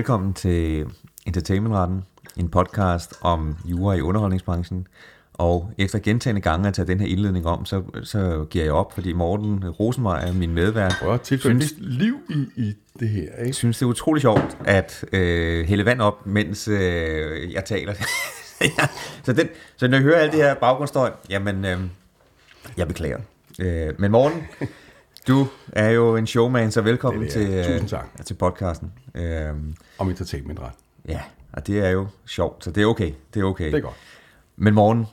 [0.00, 0.86] Velkommen til
[1.26, 2.02] Entertainmentretten,
[2.36, 4.86] en podcast om jura i underholdningsbranchen.
[5.32, 8.92] Og efter gentagende gange at tage den her indledning om, så, så giver jeg op,
[8.94, 13.52] fordi Morten Rosenmeier, min medvært, Prøv at lidt liv i, i det her, ikke?
[13.52, 17.94] synes, det er utrolig sjovt at øh, hælde vand op, mens øh, jeg taler.
[18.78, 18.86] Ja,
[19.22, 21.78] så, den, så når jeg hører alt det her baggrundsstøj, jamen, øh,
[22.76, 23.18] jeg beklager.
[23.58, 24.42] Øh, men Morten,
[25.28, 28.24] du er jo en showman, så velkommen Det er til, øh, Tusind tak.
[28.26, 28.92] til podcasten.
[29.14, 29.48] Øh,
[29.98, 30.72] Om entertainmentret.
[31.08, 31.20] ja,
[31.52, 33.12] og det er jo sjovt, så det er okay.
[33.34, 33.66] Det er okay.
[33.66, 33.94] Det er godt.
[34.56, 35.06] Men morgen,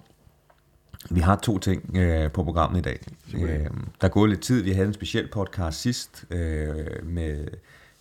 [1.09, 2.99] vi har to ting øh, på programmet i dag.
[3.35, 3.59] Øh,
[4.01, 4.63] der er gået lidt tid.
[4.63, 7.47] Vi havde en speciel podcast sidst øh, med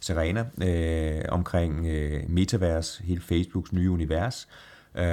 [0.01, 4.49] Serena øh, omkring øh, Metaverse, hele Facebooks nye univers.
[4.97, 5.05] Øh,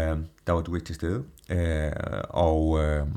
[0.48, 1.24] der var du ikke til stede.
[1.50, 1.92] Øh,
[2.30, 3.08] og øh,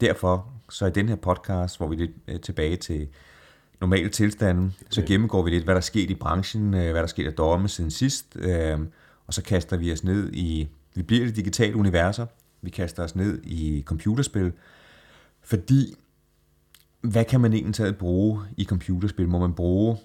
[0.00, 3.08] derfor så i den her podcast, hvor vi er lidt øh, tilbage til
[3.80, 7.02] normale tilstande, så gennemgår vi lidt, hvad der er sket i branchen, øh, hvad der
[7.02, 8.78] er sket af domme siden sidst, øh,
[9.26, 12.26] og så kaster vi os ned i, vi bliver i de digitale universer,
[12.62, 14.52] vi kaster os ned i computerspil,
[15.42, 15.94] fordi
[17.00, 19.28] hvad kan man egentlig taget bruge i computerspil?
[19.28, 19.96] Må man bruge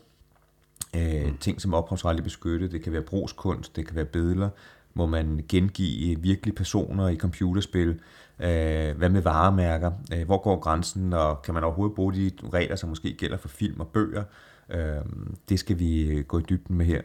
[0.95, 2.71] øh, ting som ophavsretligt beskyttet?
[2.71, 4.49] Det kan være brugskunst, det kan være billeder.
[4.94, 7.99] Må man gengive virkelige personer i computerspil?
[8.39, 9.91] Øh, hvad med varemærker?
[10.13, 13.47] Øh, hvor går grænsen, og kan man overhovedet bruge de regler, som måske gælder for
[13.47, 14.23] film og bøger?
[14.69, 15.05] Øh,
[15.49, 17.01] det skal vi øh, gå i dybden med her.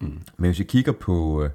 [0.00, 0.22] Mm.
[0.36, 1.48] Men hvis vi kigger på,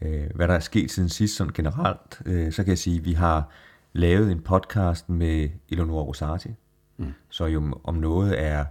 [0.00, 3.04] øh, hvad der er sket siden sidst sådan generelt, øh, så kan jeg sige, at
[3.04, 3.48] vi har
[3.92, 6.48] lavet en podcast med Eleonora Rosati,
[6.96, 7.12] mm.
[7.28, 8.64] så jo om noget er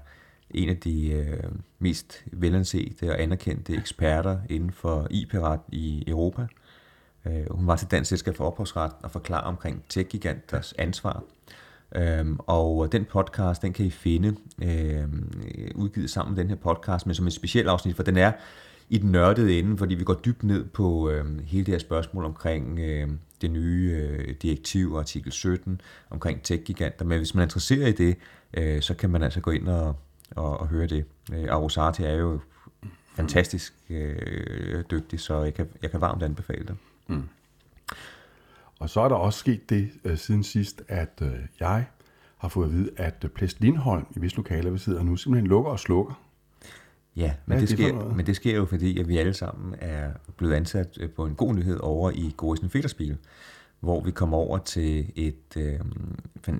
[0.49, 1.43] en af de øh,
[1.79, 6.47] mest velansete og anerkendte eksperter inden for IP-ret i Europa.
[7.25, 11.23] Øh, hun var til Dansk Selskab for Ophavsret og forklare omkring tech-giganters ansvar.
[11.95, 15.41] Øhm, og den podcast, den kan I finde øhm,
[15.75, 18.31] udgivet sammen med den her podcast, men som et specielt afsnit, for den er
[18.89, 22.25] i den nørdede ende, fordi vi går dybt ned på øhm, hele det her spørgsmål
[22.25, 27.05] omkring øhm, det nye øh, direktiv, artikel 17, omkring tech-giganter.
[27.05, 28.17] Men hvis man er interesseret i det,
[28.53, 29.95] øh, så kan man altså gå ind og,
[30.35, 31.05] og, og høre det.
[31.33, 32.39] Øh, Arosati er jo
[33.15, 36.75] fantastisk øh, dygtig, så jeg kan, jeg kan varmt anbefale det.
[38.79, 41.85] Og så er der også sket det øh, siden sidst, at øh, jeg
[42.37, 45.47] har fået at vide, at øh, Plæst Lindholm i vis lokaler, vi sidder nu, simpelthen
[45.47, 46.13] lukker og slukker.
[47.15, 50.11] Ja, men, det, det sker, men det sker jo, fordi at vi alle sammen er
[50.37, 53.17] blevet ansat øh, på en god nyhed over i Gorisen Federspil,
[53.79, 55.79] hvor vi kommer over til et, øh,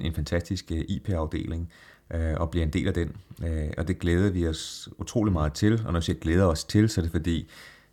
[0.02, 1.70] en fantastisk øh, IP-afdeling
[2.14, 3.12] øh, og bliver en del af den.
[3.44, 6.64] Øh, og det glæder vi os utrolig meget til, og når jeg siger glæder os
[6.64, 7.50] til, så er det fordi,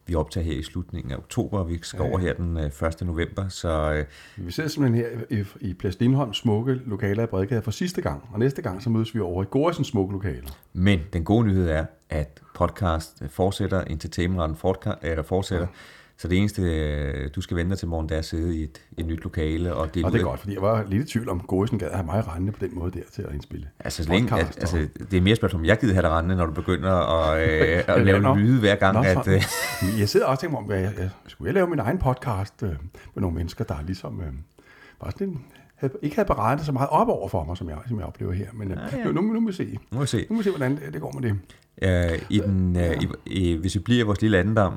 [0.06, 3.02] vi optager her i slutningen af oktober, og vi skal over her den øh, 1.
[3.06, 4.04] november, så øh,
[4.46, 8.28] Vi sidder simpelthen her i, i Plæst Lindholms smukke lokaler i Bredgade for sidste gang,
[8.32, 10.48] og næste gang så mødes vi over i Gorisens smukke lokaler.
[10.72, 15.66] Men den gode nyhed er, at podcast fortsætter, entertainmentretten fortka- eller fortsætter.
[16.18, 18.80] Så det eneste, øh, du skal vente til morgen, det er at sidde i et,
[18.98, 19.74] et nyt lokale.
[19.74, 21.90] Og det, Og det er godt, fordi jeg var lidt i tvivl om, Gorisen gad
[21.90, 23.68] have mig rendende på den måde der til at indspille.
[23.80, 26.36] Altså, så længe, at, altså, det er mere spørgsmål, om jeg gider have dig rendende,
[26.36, 28.34] når du begynder at, øh, at lave Nå.
[28.34, 28.94] lyde hver gang.
[28.94, 29.42] Nå, at, øh,
[30.00, 32.62] Jeg sidder også og tænker om, hvad jeg, jeg, skulle jeg lave min egen podcast
[32.62, 32.68] øh,
[33.14, 34.32] med nogle mennesker, der ligesom øh,
[35.00, 35.44] var sådan en,
[35.76, 38.32] havde, ikke havde berettet så meget op over for mig, som jeg, som jeg oplever
[38.32, 38.46] her.
[38.54, 39.04] Men øh, ja.
[39.04, 39.78] nu, nu, nu må vi se.
[39.90, 40.26] nu må vi se.
[40.28, 41.38] Nu må vi se, hvordan det, det går med det.
[41.82, 44.72] Øh, i den, øh, i, i, hvis vi bliver i vores lille andendam,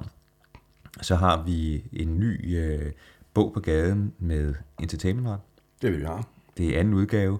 [1.01, 2.91] så har vi en ny øh,
[3.33, 5.39] bog på gaden med entertainmentret.
[5.81, 6.27] Det er det, vi har.
[6.57, 7.39] Det er anden udgave,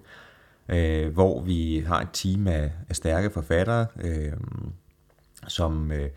[0.69, 4.33] øh, hvor vi har et team af, af stærke forfattere, øh,
[5.47, 6.09] som øh,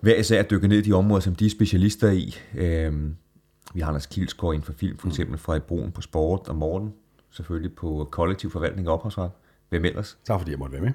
[0.00, 2.34] hver især dykker ned i de områder, som de er specialister i.
[2.54, 3.10] Øh,
[3.74, 6.94] vi har Anders Kilsgaard inden for film, for eksempel Frederik Brun på sport, og Morten
[7.30, 9.30] selvfølgelig på kollektiv forvaltning og ophavsret.
[9.68, 10.18] Hvem ellers?
[10.24, 10.92] Tak fordi jeg måtte være med.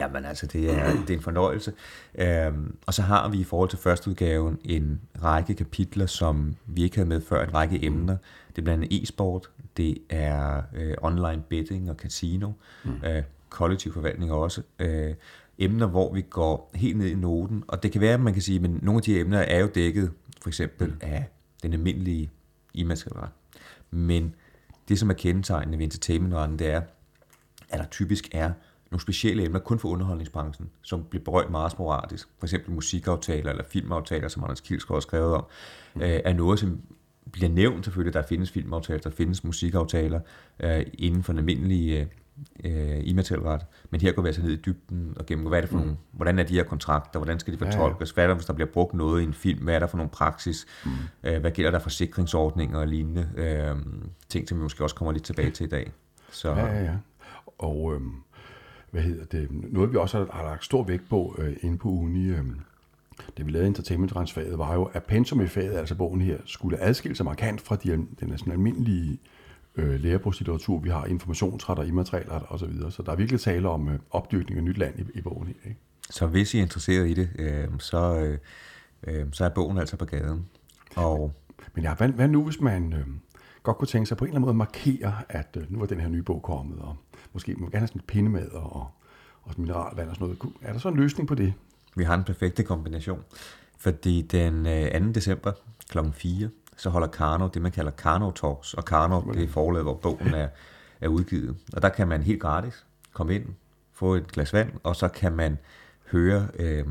[0.00, 1.72] Jamen altså, det er, det er en fornøjelse.
[2.14, 6.82] Øhm, og så har vi i forhold til første udgaven en række kapitler, som vi
[6.82, 8.16] ikke havde med før, en række emner.
[8.48, 12.52] Det er blandt andet e-sport, det er øh, online betting og casino,
[12.84, 12.90] mm.
[13.04, 14.62] øh, kollektiv forvaltning også.
[14.78, 15.14] Øh,
[15.58, 18.42] emner, hvor vi går helt ned i noten, og det kan være, at man kan
[18.42, 20.10] sige, at nogle af de emner er jo dækket
[20.42, 21.24] for eksempel af
[21.62, 22.30] den almindelige
[22.74, 23.28] immaterielle
[23.90, 24.34] Men
[24.88, 26.82] det, som er kendetegnende ved entertainmentretten, det er,
[27.68, 28.52] at der typisk er
[28.90, 32.28] nogle specielle emner kun for underholdningsbranchen, som bliver berørt meget sporadisk.
[32.38, 35.44] For eksempel musikaftaler eller filmaftaler, som Anders Kilsgaard har skrevet om,
[35.94, 36.00] mm.
[36.00, 36.80] øh, er noget, som
[37.32, 38.14] bliver nævnt selvfølgelig.
[38.14, 40.20] Der findes filmaftaler, der findes musikaftaler
[40.60, 42.08] øh, inden for den almindelige
[42.64, 43.66] øh, immaterielle ret.
[43.90, 45.82] Men her går vi altså ned i dybden og gennemgår, hvad er det for mm.
[45.82, 48.52] nogle, hvordan er de her kontrakter, hvordan skal de fortolkes, hvad er der, hvis der
[48.52, 50.90] bliver brugt noget i en film, hvad er der for nogle praksis, mm.
[51.24, 53.76] øh, hvad gælder der for sikringsordninger og lignende øh,
[54.28, 55.92] ting, som vi måske også kommer lidt tilbage til i dag.
[56.30, 56.96] Så, Ja, ja, ja.
[57.58, 58.12] Og øhm,
[58.90, 59.48] hvad hedder det?
[59.50, 62.60] Noget, vi også har, har lagt stor vægt på øh, inde på Uni, øhm,
[63.36, 66.80] det vi lavede i entertainmentretsfaget, var jo, at pensum i faget, altså bogen her, skulle
[66.80, 67.90] adskille sig markant fra de,
[68.20, 69.18] den sådan almindelige
[69.76, 72.90] øh, lærebrugslitteratur, vi har, informationsretter, immaterialret og så videre.
[72.90, 75.54] Så der er virkelig tale om øh, opdyrkning af nyt land i, i bogen her.
[75.64, 75.80] Ikke?
[76.10, 78.38] Så hvis I er interesseret i det, øh, så, øh,
[79.06, 80.46] øh, så er bogen altså på gaden.
[80.96, 81.32] Og...
[81.74, 83.06] Men ja, hvad, hvad nu, hvis man øh,
[83.62, 85.86] godt kunne tænke sig på en eller anden måde at markere, at øh, nu er
[85.86, 86.96] den her nye bog kommet, og
[87.38, 88.90] måske man gerne have sådan et pindemad og,
[89.42, 90.54] og mineralvand og sådan noget.
[90.62, 91.54] Er der så en løsning på det?
[91.96, 93.24] Vi har en perfekte kombination,
[93.78, 94.70] fordi den 2.
[94.70, 95.52] Øh, december
[95.90, 95.98] kl.
[96.12, 99.94] 4, så holder Karno det, man kalder Karno Talks, og Karno det er forlaget, hvor
[99.94, 100.48] bogen er,
[101.00, 101.56] er udgivet.
[101.72, 103.44] Og der kan man helt gratis komme ind,
[103.92, 105.58] få et glas vand, og så kan man
[106.10, 106.84] høre øh,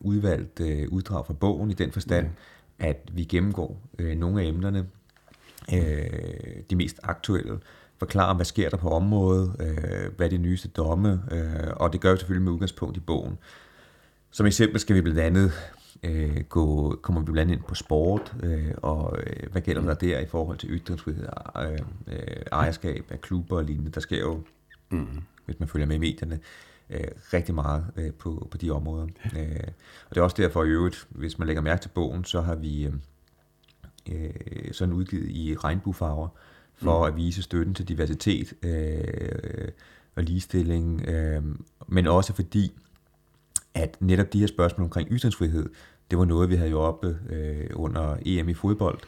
[0.00, 2.88] udvalgt øh, uddrag fra bogen i den forstand, okay.
[2.88, 4.86] at vi gennemgår øh, nogle af emnerne,
[5.74, 7.58] øh, de mest aktuelle,
[8.00, 12.00] forklarer, hvad sker der på området, øh, hvad er de nyeste domme, øh, og det
[12.00, 13.38] gør vi selvfølgelig med udgangspunkt i bogen.
[14.30, 15.52] Som eksempel skal vi blandt andet
[16.02, 19.94] øh, gå, kommer vi blandt andet ind på sport, øh, og øh, hvad gælder der
[19.94, 21.26] der i forhold til ytringsfrihed,
[21.56, 23.90] øh, øh, ejerskab af klubber og lignende.
[23.90, 24.42] Der sker jo,
[24.90, 25.22] mm.
[25.46, 26.40] hvis man følger med i medierne,
[26.90, 29.06] øh, rigtig meget øh, på, på de områder.
[29.36, 29.68] Øh,
[30.08, 32.54] og det er også derfor i øvrigt, hvis man lægger mærke til bogen, så har
[32.54, 32.94] vi øh,
[34.12, 36.28] øh sådan udgivet i regnbuefarver,
[36.82, 37.12] for mm.
[37.12, 39.68] at vise støtten til diversitet øh,
[40.16, 41.42] og ligestilling, øh,
[41.88, 42.72] men også fordi,
[43.74, 45.70] at netop de her spørgsmål omkring ytringsfrihed,
[46.10, 48.98] det var noget, vi havde jo oppe øh, under EM i fodbold,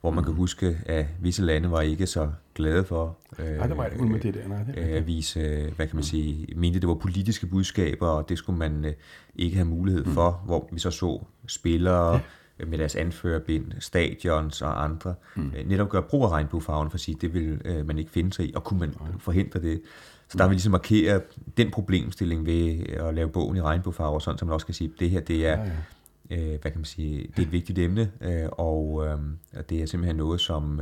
[0.00, 0.24] hvor man mm.
[0.24, 4.34] kan huske, at visse lande var ikke så glade for øh, var ikke med det
[4.34, 5.40] der, nej, det øh, at vise,
[5.76, 8.92] hvad kan man sige, mente det var politiske budskaber, og det skulle man øh,
[9.36, 10.12] ikke have mulighed mm.
[10.12, 12.20] for, hvor vi så så spillere.
[12.66, 15.52] Med deres anførerbind, stadions og andre, mm.
[15.56, 18.32] øh, netop gøre brug af regnbuefarven, for at sige, det vil øh, man ikke finde
[18.32, 19.82] sig i, og kunne man forhindre det.
[20.28, 21.20] Så der vil ligesom markere
[21.56, 25.00] den problemstilling ved at lave bogen i regnbuefarver, sådan så man også kan sige, at
[25.00, 25.70] det her det er, ja,
[26.30, 26.54] ja.
[26.54, 29.18] Øh, hvad kan man sige, det er et vigtigt emne, øh, og øh,
[29.68, 30.80] det er simpelthen noget, som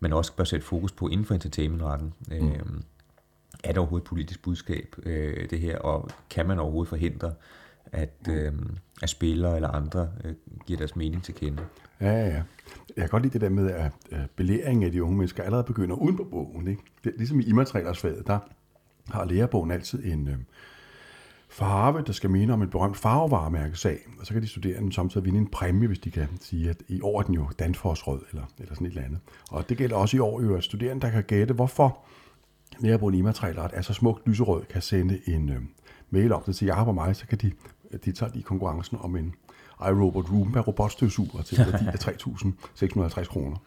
[0.00, 2.14] man også bør sætte fokus på inden for entertainmentretten.
[2.32, 2.48] Øh, mm.
[2.48, 2.60] Øh,
[3.64, 7.32] er der overhovedet et politisk budskab, øh, det her, og kan man overhovedet forhindre,
[7.92, 8.52] at, øh,
[9.02, 10.34] at spillere eller andre øh,
[10.66, 11.62] giver deres mening til kende?
[12.00, 12.42] Ja, ja, ja.
[12.96, 13.92] Jeg kan godt lide det der med, at
[14.36, 16.68] belæringen af de unge mennesker allerede begynder uden på bogen.
[16.68, 16.82] Ikke?
[17.04, 18.38] Det, ligesom i immaterialsfaget, der
[19.08, 20.36] har lærebogen altid en øh,
[21.48, 25.38] farve, der skal minde om et berømt farvevaremærkesag, og så kan de studerende samtidig vinde
[25.38, 28.74] en præmie, hvis de kan sige, at i år er den jo Danforsrød, eller, eller
[28.74, 29.20] sådan et eller andet.
[29.50, 31.98] Og det gælder også i år, jo, at studerende, der kan gætte, hvorfor
[32.78, 35.62] lærerbogen i materialet er så smukt lyserød, kan sende en øh,
[36.10, 37.52] mail om det til Jacob og mig, så kan de,
[38.04, 39.34] de tager de konkurrencen om en
[39.80, 43.56] iRobot Roomba robotstøvsuger til værdi af 3.650 kroner.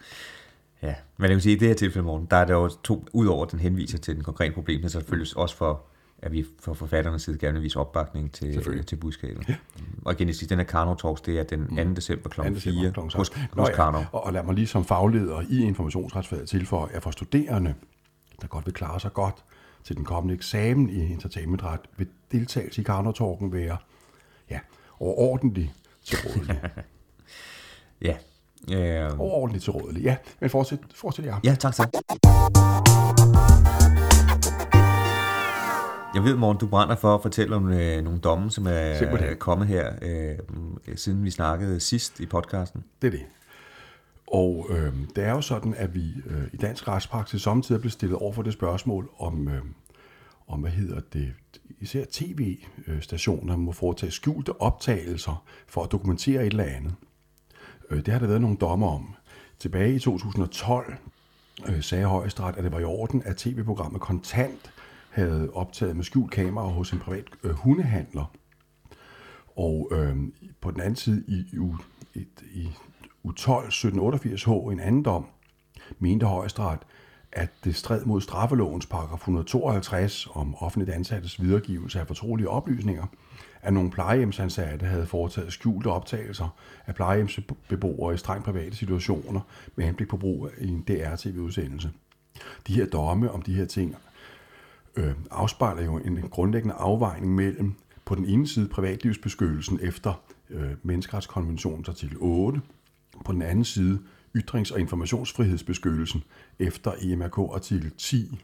[0.82, 2.70] Ja, men jeg kan sige, at i det her tilfælde, morgen, der er der jo
[2.84, 5.82] to, ud over den henviser til den konkrete problem, så selvfølgelig også for,
[6.22, 9.50] at vi fra forfatternes side gerne vil vise opbakning til, til budskabet.
[9.50, 9.56] Ja.
[10.06, 11.84] Og igen, den her Karno Talks, det er den 2.
[11.84, 11.96] Mm.
[11.96, 12.42] december kl.
[12.56, 13.76] 4 hos, hos Nå, ja.
[13.76, 14.04] Karno.
[14.12, 17.74] Og, og lad mig lige som fagleder i informationsretsfaget tilføje, at for studerende,
[18.42, 19.44] der godt vil klare sig godt
[19.84, 23.78] til den kommende eksamen i entertainmentret, vil deltagelse i Karno Talken være
[24.52, 24.60] ja,
[25.00, 25.74] overordentlig
[26.04, 26.18] til
[28.02, 28.16] ja,
[28.72, 29.20] Øh...
[29.20, 30.04] Overordentligt til rådelig.
[30.04, 31.36] Ja, men fortsæt, fortsæt ja.
[31.44, 31.88] Ja, tak så.
[36.16, 39.38] Jeg ved, Morten, du brænder for at fortælle om øh, nogle domme, som er Simpelthen.
[39.38, 40.38] kommet her, øh,
[40.96, 42.84] siden vi snakkede sidst i podcasten.
[43.02, 43.26] Det er det.
[44.28, 48.18] Og øh, det er jo sådan, at vi øh, i dansk retspraksis samtidig bliver stillet
[48.18, 49.62] over for det spørgsmål om, øh,
[50.48, 51.34] om hvad hedder det,
[51.80, 56.96] især tv-stationer må foretage skjulte optagelser for at dokumentere et eller andet.
[57.90, 59.16] Øh, det har der været nogle dommer om.
[59.60, 60.96] Tilbage i 2012
[61.70, 64.72] øh, sagde højesteret, at det var i orden, at tv-programmet Kontant
[65.10, 68.34] havde optaget med skjult kamera hos en privat øh, hundehandler.
[69.56, 70.18] Og øh,
[70.62, 71.76] på den anden side i, u,
[72.14, 72.70] i, i
[73.28, 75.26] U12 1788H, en anden dom,
[76.00, 76.80] mente højesteret,
[77.32, 83.06] at det stred mod straffelovens paragraf 152 om offentligt ansattes videregivelse af fortrolige oplysninger,
[83.62, 86.56] at nogle plejehjemsansatte havde foretaget skjulte optagelser
[86.88, 89.42] af plejehjemsbeboere i strengt private situationer
[89.76, 91.92] med henblik på brug i en DR-tv-udsendelse.
[92.68, 93.96] De her domme om de her ting
[94.96, 97.74] øh, afspejler jo en grundlæggende afvejning mellem
[98.06, 102.62] på den ene side privatlivsbeskyttelsen efter øh, menneskeretskonventionens artikel 8,
[103.26, 104.00] på den anden side
[104.38, 106.24] ytrings- og informationsfrihedsbeskyttelsen
[106.60, 108.40] efter EMRK artikel 10.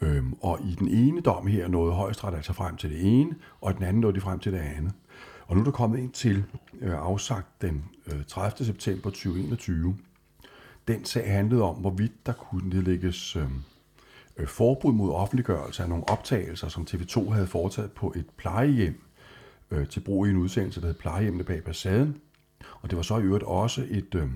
[0.00, 3.74] Øhm, og i den ene dom her nåede højesteret altså frem til det ene, og
[3.76, 4.92] den anden nåede de frem til det andet.
[5.46, 6.44] Og nu er der kommet en til
[6.80, 8.66] øh, afsagt den øh, 30.
[8.66, 9.96] september 2021.
[10.88, 13.46] Den sag handlede om, hvorvidt der kunne nedlægges øh,
[14.36, 19.02] øh, forbud mod offentliggørelse af nogle optagelser, som TV2 havde foretaget på et plejehjem
[19.70, 22.16] øh, til brug i en udsendelse, der hed Plejehjemmene bag passaden.
[22.80, 24.14] Og det var så i øvrigt også et...
[24.14, 24.28] Øh,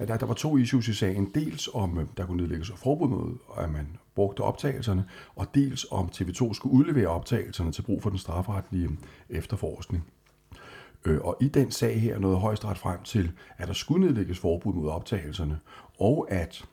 [0.00, 1.30] at der, der var to issues i sagen.
[1.34, 5.04] Dels om, øh, der kunne nedlægges forbud mod, at man brugte optagelserne,
[5.36, 10.04] og dels om TV2 skulle udlevere optagelserne til brug for den strafferetlige øh, efterforskning.
[11.04, 14.74] Øh, og i den sag her nåede højesteret frem til, at der skulle nedlægges forbud
[14.74, 15.58] mod optagelserne,
[15.98, 16.64] og at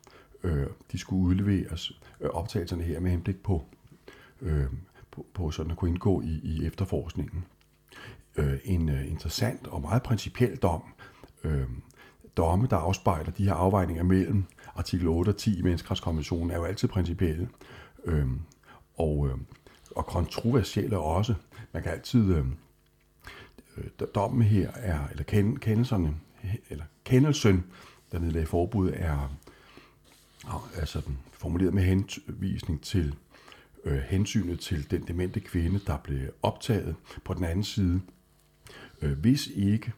[0.43, 1.91] øh, de skulle udleveres
[2.21, 3.65] øh, optagelserne her med henblik på,
[4.41, 4.65] øh,
[5.11, 7.45] på, på sådan at kunne indgå i, i efterforskningen.
[8.35, 10.83] Øh, en øh, interessant og meget principiel dom,
[11.43, 11.67] øh,
[12.37, 14.43] domme, der afspejler de her afvejninger mellem
[14.75, 17.49] artikel 8 og 10 i menneskerettighedskonventionen, er jo altid principielle
[18.07, 18.39] Øhm,
[18.97, 19.37] og, øh,
[19.95, 21.33] og kontroversielle også.
[21.73, 22.35] Man kan altid...
[22.35, 22.45] Øh,
[23.77, 25.23] øh dommen her er, eller
[25.59, 26.15] kendelserne,
[26.69, 27.65] eller kendelsen,
[28.11, 29.37] der nedlagde forbud, er
[30.45, 33.15] øh, altså den formuleret med henvisning til
[33.85, 38.01] øh, hensynet til den demente kvinde, der blev optaget på den anden side.
[39.01, 39.93] Øh, hvis ikke,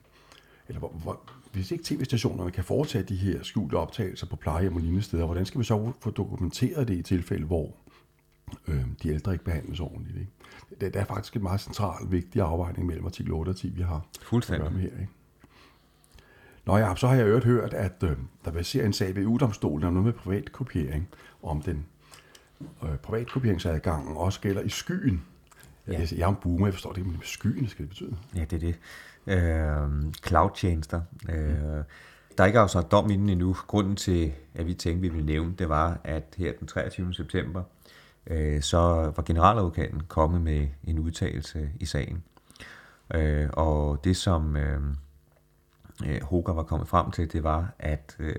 [0.68, 4.82] eller hvor, hvor, hvis ikke tv-stationerne kan foretage de her skjulte optagelser på plejehjem og
[4.82, 7.76] lignende steder, hvordan skal vi så få dokumenteret det i tilfælde, hvor
[8.68, 10.18] øh, de ældre ikke behandles ordentligt?
[10.18, 10.32] Ikke?
[10.70, 13.82] Det, det er faktisk en meget central, vigtig afvejning mellem artikel 8 og 10, vi
[13.82, 14.72] har Fuldstændig.
[14.72, 14.90] med her.
[14.90, 15.08] Ikke?
[16.66, 19.88] Nå ja, så har jeg øvrigt hørt, at øh, der se en sag ved EU-domstolen
[19.88, 21.08] om noget med privatkopiering,
[21.44, 21.86] om den
[22.84, 25.24] øh, privatkopieringsadgangen også gælder i skyen.
[25.88, 26.00] Ja.
[26.00, 28.18] Jeg, jeg er en boomer, jeg forstår det ikke, men skyen skal det betyde.
[28.36, 28.76] Ja, det er det.
[29.30, 31.02] Øh, cloud-tjenester.
[31.30, 31.84] Øh,
[32.38, 33.56] Der er ikke afsat dom inden endnu.
[33.68, 37.14] Grunden til, at vi tænkte, vi ville nævne, det var, at her den 23.
[37.14, 37.64] september,
[38.28, 38.78] øh, så
[39.16, 42.24] var generaladvokaten kommet med en udtalelse i sagen.
[43.14, 44.56] Øh, og det, som...
[44.58, 44.82] Øh,
[46.06, 48.36] øh, Hoger var kommet frem til, det var, at øh,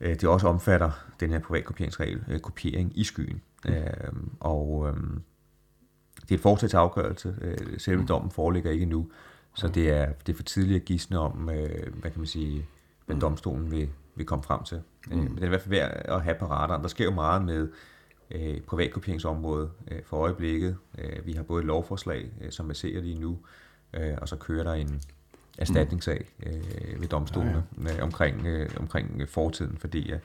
[0.00, 0.90] det også omfatter
[1.20, 3.40] den her privatkopieringsregel, øh, kopiering i skyen.
[3.64, 3.72] Mm.
[3.72, 4.96] Øh, og øh,
[6.22, 7.34] det er et fortsat til afgørelse.
[7.40, 9.10] Øh, selve dommen foreligger ikke nu,
[9.58, 12.66] så det er, det er for tidligt at gisne om, øh, hvad kan man sige,
[13.06, 13.20] hvad mm.
[13.20, 14.82] domstolen vil, vil komme frem til.
[15.10, 15.22] Øh, mm.
[15.22, 16.82] Men det er i hvert fald værd at have på radaren.
[16.82, 17.68] Der sker jo meget med
[18.30, 20.76] øh, privatkopieringsområdet øh, for øjeblikket.
[20.98, 23.38] Øh, vi har både et lovforslag, øh, som baserer lige nu,
[23.94, 25.02] øh, og så kører der en,
[25.58, 27.96] erstatningssag øh, ved domstolene ja, ja.
[27.96, 30.18] Øh, omkring, øh, omkring fortiden, fordi øh,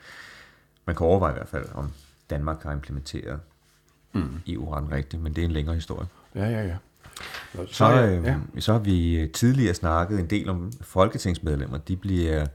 [0.85, 1.91] man kan overveje i hvert fald, om
[2.29, 3.39] Danmark har implementeret
[4.13, 4.41] mm.
[4.47, 6.07] EU-retten rigtigt, men det er en længere historie.
[6.35, 6.77] Ja, ja, ja.
[7.67, 8.36] Så, øh, ja.
[8.60, 11.77] så har vi tidligere snakket en del om folketingsmedlemmer.
[11.77, 12.46] De bliver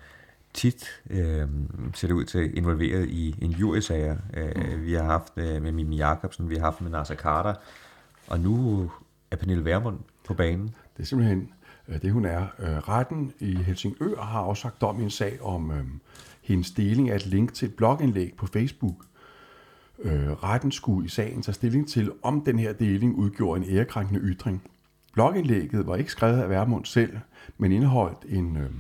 [0.55, 1.49] tit, øh,
[1.95, 4.17] ser det ud til, involveret i en jurysager.
[4.35, 4.85] Øh, mm.
[4.85, 7.55] Vi har haft øh, med Mimi Jacobsen, vi har haft med Nasser Carter,
[8.27, 8.91] og nu
[9.31, 10.75] er Pernille Vermund på banen.
[10.97, 11.49] Det er simpelthen
[11.89, 12.47] Øh, det hun er.
[12.59, 15.85] Øh, retten i Helsingør har afsagt dom i en sag om øh,
[16.43, 18.95] hendes deling af et link til et blogindlæg på Facebook.
[20.03, 24.21] Øh, retten skulle i sagen tage stilling til, om den her deling udgjorde en ærekrænkende
[24.21, 24.63] ytring.
[25.13, 27.19] Blogindlægget var ikke skrevet af Værmund selv,
[27.59, 28.71] men indeholdt en, øh,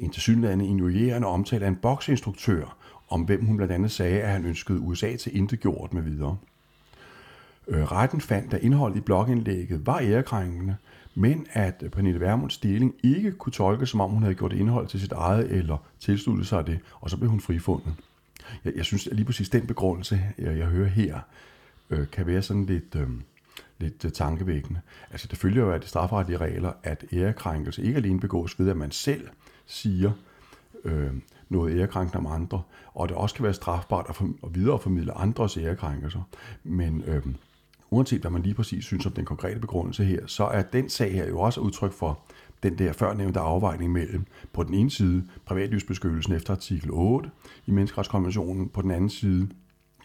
[0.00, 2.76] en tilsyneladende injurierende omtale af en boksinstruktør,
[3.08, 6.36] om hvem hun blandt andet sagde, at han ønskede USA til intet gjort med videre.
[7.68, 10.76] Øh, retten fandt, at indholdet i blogindlægget var ærekrænkende,
[11.14, 15.00] men at Pernille Vermunds deling ikke kunne tolkes, som om hun havde gjort indhold til
[15.00, 17.94] sit eget eller tilsluttet sig det, og så blev hun frifundet.
[18.64, 21.20] Jeg, jeg synes, at lige præcis den begrundelse, jeg, jeg hører her,
[21.90, 23.08] øh, kan være sådan lidt, øh,
[23.78, 24.80] lidt øh, tankevækkende.
[25.10, 28.76] Altså det følger jo af de strafferetlige regler, at ærekrænkelse ikke alene begås ved, at
[28.76, 29.28] man selv
[29.66, 30.12] siger
[30.84, 31.12] øh,
[31.48, 32.62] noget ærekrænkende om andre,
[32.94, 36.22] og det også kan være strafbart at, for, at videreformidle andres ærekrænkelser.
[36.64, 37.22] Men øh,
[37.90, 41.12] uanset hvad man lige præcis synes om den konkrete begrundelse her, så er den sag
[41.12, 42.20] her jo også udtryk for
[42.62, 47.30] den der førnævnte afvejning mellem på den ene side privatlivsbeskyttelsen efter artikel 8
[47.66, 49.48] i menneskeretskonventionen, på den anden side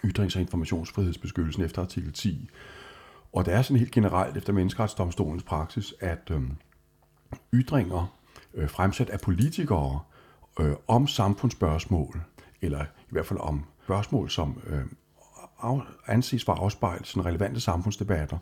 [0.05, 2.49] ytrings- og informationsfrihedsbeskyttelsen efter artikel 10.
[3.33, 6.41] Og det er sådan helt generelt efter menneskeretsdomstolens praksis, at øh,
[7.53, 8.17] ytringer
[8.53, 9.99] øh, fremsat af politikere
[10.59, 12.21] øh, om samfundsspørgsmål,
[12.61, 14.85] eller i hvert fald om spørgsmål, som øh,
[16.07, 18.37] anses for at afspejle sådan relevante samfundsdebatter,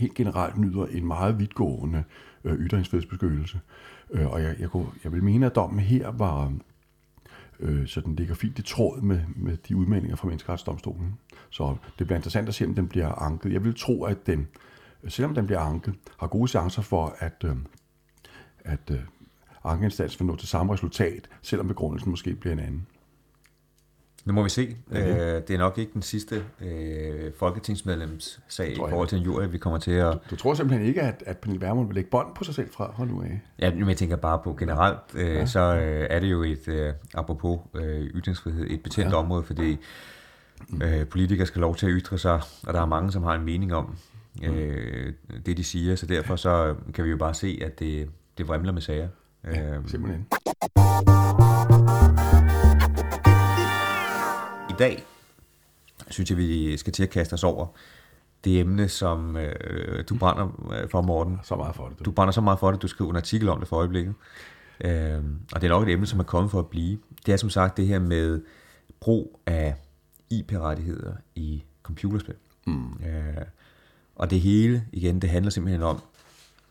[0.00, 2.04] helt generelt nyder en meget vidtgående
[2.44, 3.60] øh, ytringsfrihedsbeskyttelse.
[4.10, 6.52] Øh, og jeg, jeg, kunne, jeg vil mene, at dommen her var,
[7.60, 11.18] øh, så den ligger fint i tråd med, med de udmeldinger fra menneskeretsdomstolen.
[11.50, 13.52] Så det bliver interessant at se, om den bliver anket.
[13.52, 14.48] Jeg vil tro, at den,
[15.08, 17.56] selvom den bliver anket, har gode chancer for, at, øh,
[18.64, 18.98] at øh,
[19.64, 22.86] ankeinstansen vil nå til samme resultat, selvom begrundelsen måske bliver en anden.
[24.28, 24.76] Nu må vi se.
[24.90, 25.36] Okay.
[25.36, 29.58] Øh, det er nok ikke den sidste øh, folketingsmedlemssag i forhold til en jury, vi
[29.58, 30.12] kommer til at...
[30.12, 32.70] Du, du tror simpelthen ikke, at, at Pernille Vermund vil lægge bånd på sig selv
[32.72, 33.40] fra, fra nu af?
[33.58, 35.46] Ja, men jeg tænker bare på generelt, øh, ja.
[35.46, 39.16] så øh, er det jo et, øh, apropos øh, ytringsfrihed, et betændt ja.
[39.16, 39.78] område, fordi
[40.82, 43.44] øh, politikere skal lov til at ytre sig, og der er mange, som har en
[43.44, 43.96] mening om,
[44.42, 45.12] øh,
[45.46, 48.72] det de siger, så derfor så kan vi jo bare se, at det, det vrimler
[48.72, 49.08] med sager.
[49.44, 50.26] Ja, Øh, simpelthen.
[54.78, 55.04] Dag
[56.10, 57.66] synes jeg, vi skal til at kaste os over
[58.44, 61.38] det emne, som øh, du brænder øh, for, Morten.
[61.42, 61.98] Så meget for det.
[61.98, 62.10] Du Du.
[62.10, 64.14] brænder så meget for det, du skriver en artikel om det for øjeblikket.
[64.80, 66.98] Øh, og det er nok et emne, som er kommet for at blive.
[67.26, 68.42] Det er som sagt det her med
[69.00, 69.74] brug af
[70.30, 72.34] IP-rettigheder i computerspil.
[72.66, 72.92] Mm.
[72.92, 73.42] Øh,
[74.16, 76.02] og det hele, igen, det handler simpelthen om,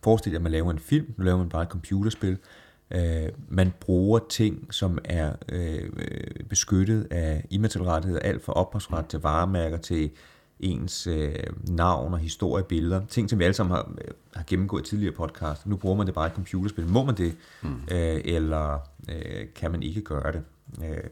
[0.04, 2.38] forestil dig, at man laver en film, nu laver man bare et computerspil,
[2.90, 5.90] øh, man bruger ting, som er øh,
[6.48, 10.10] beskyttet af immaterielle rettigheder, alt fra ophavsret til varemærker til
[10.60, 11.34] ens øh,
[11.68, 15.14] navn og historie, billeder, ting, som vi alle sammen har, øh, har gennemgået i tidligere
[15.14, 15.66] podcast.
[15.66, 16.86] Nu bruger man det bare i computerspil.
[16.86, 17.74] Må man det, mm.
[17.90, 18.78] øh, eller
[19.08, 20.42] øh, kan man ikke gøre det?
[20.84, 21.04] Øh,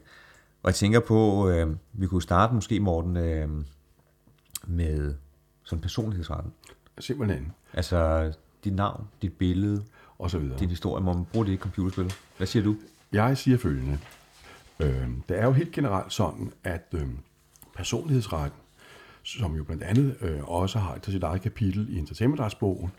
[0.63, 3.49] og jeg tænker på, øh, vi kunne starte måske, Morten, øh,
[4.67, 5.13] med
[5.63, 6.53] sådan personlighedsretten.
[6.99, 7.51] Simpelthen.
[7.73, 8.31] Altså
[8.63, 9.83] dit navn, dit billede,
[10.19, 10.59] Og så videre.
[10.59, 11.03] din historie.
[11.03, 12.13] Må man bruge det i computerspil?
[12.37, 12.75] Hvad siger du?
[13.11, 13.99] Jeg siger følgende.
[14.79, 17.07] Øh, det er jo helt generelt sådan, at øh,
[17.75, 18.59] personlighedsretten,
[19.23, 22.91] som jo blandt andet øh, også har til sit eget kapitel i entertainmentretsbogen,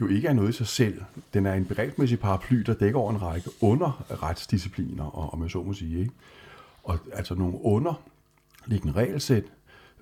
[0.00, 1.02] jo ikke er noget i sig selv.
[1.34, 5.62] Den er en begrebsmæssig paraply, der dækker over en række underretsdiscipliner, og, om jeg så
[5.62, 6.00] må sige.
[6.00, 6.12] Ikke?
[6.82, 9.44] Og altså nogle underliggende regelsæt,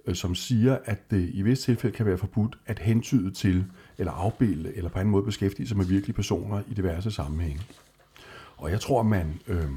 [0.06, 3.64] Øh, som siger, at det i visse tilfælde kan være forbudt at hentyde til,
[3.98, 7.62] eller afbilde, eller på anden måde beskæftige sig med virkelige personer i diverse sammenhænge.
[8.56, 9.70] Og jeg tror, man, øh,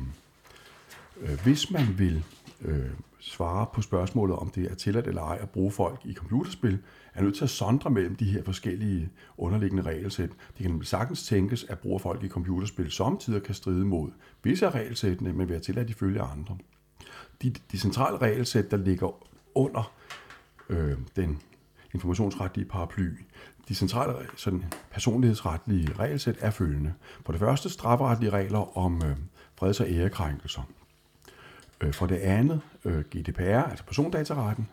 [1.22, 2.24] øh, hvis man vil
[2.62, 2.90] øh,
[3.20, 6.80] svare på spørgsmålet, om det er tilladt eller ej at bruge folk i computerspil,
[7.14, 10.30] er nødt til at sondre mellem de her forskellige underliggende regelsæt.
[10.30, 14.12] Det kan nemlig sagtens tænkes, at bruge folk i computerspil samtidig kan stride mod
[14.44, 16.58] visse af regelsættene, men være tilladt ifølge andre.
[17.42, 19.92] De, de centrale regelsæt, der ligger under
[20.70, 21.42] øh, den
[21.94, 23.10] informationsretlige paraply.
[23.68, 26.94] De centrale sådan, personlighedsretlige regelsæt er følgende.
[27.26, 29.16] For det første strafferetlige regler om øh,
[29.56, 30.62] freds- og ærekrænkelser.
[31.82, 34.68] Øh, for det andet øh, GDPR, altså persondataretten.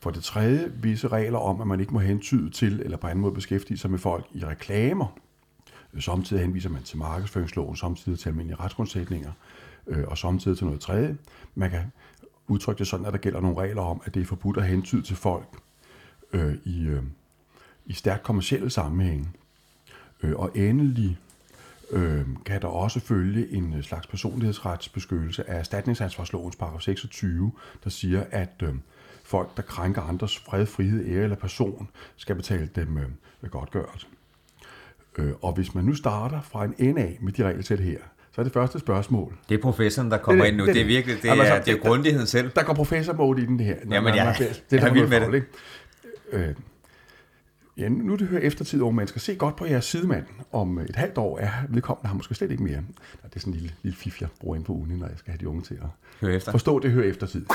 [0.00, 3.22] For det tredje visse regler om, at man ikke må hentyde til eller på anden
[3.22, 5.18] måde beskæftige sig med folk i reklamer.
[5.94, 9.32] Øh, samtidig henviser man til markedsføringsloven, samtidig til almindelige retsgrundsætninger,
[9.86, 11.16] øh, og samtidig til noget tredje.
[11.54, 11.82] Man kan
[12.48, 15.02] udtrykke det sådan, at der gælder nogle regler om, at det er forbudt at hentyde
[15.02, 15.48] til folk
[16.32, 17.02] øh, i, øh,
[17.86, 19.28] i stærkt kommersielle sammenhænge.
[20.22, 21.18] Øh, og endelig
[21.90, 27.52] øh, kan der også følge en øh, slags personlighedsretsbeskyttelse af erstatningsansvarslovens paragraf 26,
[27.84, 28.74] der siger, at øh,
[29.24, 34.06] folk, der krænker andres fred, frihed, ære eller person, skal betale dem øh, godtgørelse.
[35.18, 37.98] Øh, og hvis man nu starter fra en ende af med de regelsæt her,
[38.36, 39.36] så er det første spørgsmål.
[39.48, 40.66] Det er professoren, der kommer Det ind nu.
[40.66, 42.50] det, Det er det er virkelig, det Jamen, er, altså, det er det- grundigheden selv.
[42.56, 43.76] Der går professor mode i den det her.
[43.84, 44.36] Når Jamen, man- jeg
[44.70, 45.44] det er der vild med med det.
[46.32, 46.38] det.
[46.38, 46.54] Øh,
[47.78, 49.20] ja, nu det hører eftertid, unge mennesker.
[49.20, 50.24] Se godt på jeres sidemand.
[50.52, 52.76] Om et halvt år er vedkommende har måske slet ikke mere.
[53.24, 55.30] Det er sådan en lille, lille fif, jeg bruger ind på uni, når jeg skal
[55.30, 55.88] have de unge til at
[56.20, 56.50] Hør efter.
[56.50, 57.46] forstå det, hører eftertid.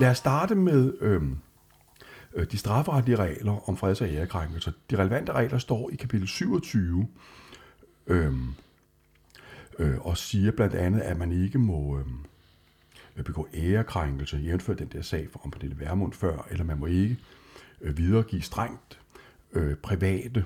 [0.00, 1.30] Lad os starte med øhm, øh,
[2.36, 4.72] Øh, de strafferetlige regler om freds- og ærekrænkelser.
[4.90, 7.08] De relevante regler står i kapitel 27,
[8.06, 8.54] øhm,
[9.78, 12.18] øh, og siger blandt andet, at man ikke må øhm,
[13.16, 17.18] øh, begå ærekrænkelse, jævnfør den der sag om Pernille Vermund før, eller man må ikke
[17.80, 19.00] øh, videregive strengt
[19.52, 20.44] øh, private,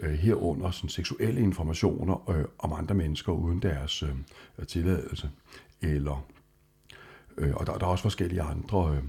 [0.00, 5.30] øh, herunder sådan, seksuelle informationer øh, om andre mennesker uden deres øh, tilladelse,
[5.82, 6.26] eller
[7.38, 9.02] Øh, og der, der er også forskellige andre øh,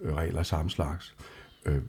[0.00, 1.14] øh regler af samme slags.
[1.66, 1.82] Øh,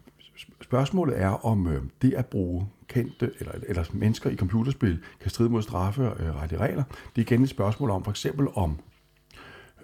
[0.61, 5.49] spørgsmålet er, om øh, det at bruge kendte eller, eller mennesker i computerspil kan stride
[5.49, 6.83] mod strafferetlige øh, regler.
[7.15, 8.79] Det er igen et spørgsmål om, for eksempel om,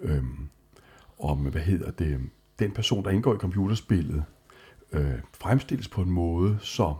[0.02, 0.24] øh,
[1.18, 2.20] om hvad hedder det,
[2.58, 4.24] den person, der indgår i computerspillet,
[4.92, 6.94] øh, fremstilles på en måde, så,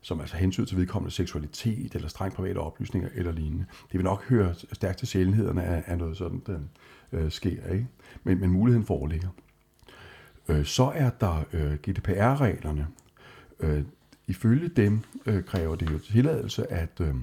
[0.00, 3.64] som altså hensyn til vedkommende seksualitet eller strengt private oplysninger eller lignende.
[3.92, 6.70] Det vil nok høre stærkt til sjældenhederne af, af noget sådan, den
[7.12, 7.86] øh, sker, ikke?
[8.24, 9.28] Men, men muligheden foreligger.
[10.48, 12.86] Øh, så er der øh, GDPR-reglerne.
[13.60, 13.84] Øh,
[14.26, 17.14] ifølge dem øh, kræver det jo tilladelse at, øh,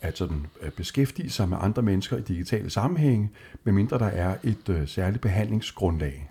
[0.00, 3.30] at, sådan, at beskæftige sig med andre mennesker i digitale sammenhænge,
[3.64, 6.30] medmindre der er et øh, særligt behandlingsgrundlag.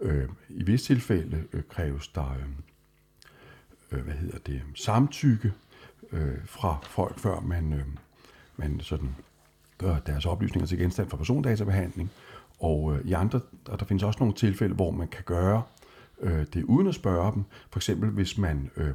[0.00, 5.52] Øh, I visse tilfælde øh, kræves der øh, øh hvad hedder det, samtykke
[6.12, 7.84] øh, fra folk, før man, øh,
[8.56, 9.14] man sådan
[9.78, 12.10] gør deres oplysninger til genstand for persondatabehandling.
[12.60, 15.62] Og øh, i andre, der, der findes også nogle tilfælde, hvor man kan gøre
[16.20, 17.44] øh, det uden at spørge dem.
[17.70, 18.94] For eksempel hvis man øh,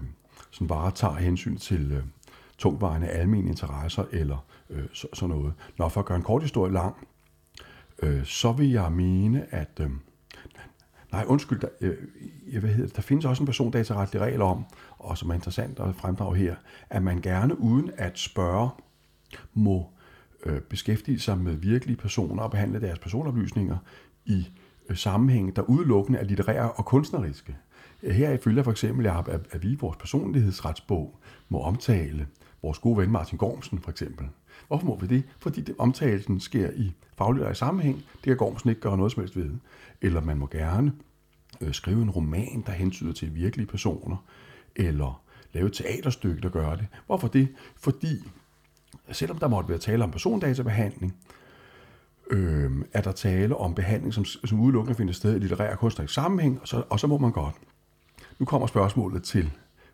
[0.51, 2.03] sådan bare tager hensyn til øh,
[2.57, 5.53] tungvejende almindelige interesser eller øh, så, sådan noget.
[5.77, 7.07] Nå, for at gøre en kort historie lang,
[8.01, 9.89] øh, så vil jeg mene, at øh,
[11.11, 11.97] Nej, undskyld, der, øh,
[12.59, 14.65] hvad hedder det, der findes også en persondataretlig regel om,
[14.97, 16.55] og som er interessant at fremdrage her,
[16.89, 18.69] at man gerne uden at spørge
[19.53, 19.89] må
[20.45, 23.77] øh, beskæftige sig med virkelige personer og behandle deres personoplysninger
[24.25, 24.49] i
[24.89, 27.55] øh, sammenhæng, der udelukkende er litterære og kunstneriske.
[28.01, 32.27] Her følger for eksempel, at vi i vores personlighedsretsbog må omtale
[32.61, 34.27] vores gode ven Martin Gormsen for eksempel.
[34.67, 35.23] Hvorfor må vi det?
[35.39, 37.97] Fordi det, omtalen sker i faglitterær sammenhæng.
[37.97, 39.51] Det kan Gormsen ikke gøre noget som helst ved.
[40.01, 40.93] Eller man må gerne
[41.61, 44.25] øh, skrive en roman, der hensyder til virkelige personer.
[44.75, 45.21] Eller
[45.53, 46.87] lave et teaterstykke, der gør det.
[47.05, 47.47] Hvorfor det?
[47.75, 48.15] Fordi
[49.11, 51.15] selvom der måtte være tale om persondatabehandling,
[52.29, 56.13] øh, er der tale om behandling, som, som udelukkende finder sted i litterær og kunstnerisk
[56.13, 57.55] sammenhæng, og så, og så må man godt.
[58.39, 59.51] Nu kommer spørgsmålet til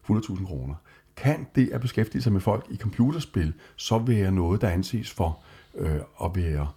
[0.09, 0.75] 100.000 kroner.
[1.15, 5.43] Kan det at beskæftige sig med folk i computerspil så være noget, der anses for
[5.75, 6.67] øh, at være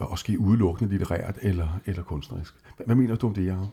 [0.00, 2.54] øh, at ske udelukkende litterært eller, eller kunstnerisk?
[2.76, 3.68] Hvad, hvad mener du om det, Jacob?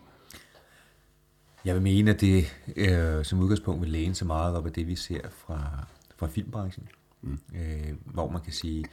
[1.66, 4.88] Jeg vil mene, at det øh, som udgangspunkt vil læne så meget op af det,
[4.88, 5.86] vi ser fra,
[6.18, 6.88] fra filmbranchen.
[7.24, 7.40] Mm.
[7.56, 8.86] Øh, hvor man kan sige,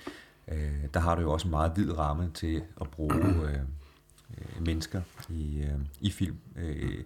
[0.48, 3.14] øh, der har du jo også en meget vid ramme til at bruge
[3.48, 3.58] øh,
[4.38, 6.36] øh, mennesker i, øh, i film.
[6.56, 7.04] Øh,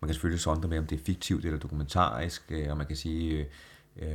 [0.00, 2.96] man kan selvfølgelig sondre med, om det er fiktivt eller dokumentarisk, øh, og man kan
[2.96, 3.46] sige,
[3.96, 4.08] øh,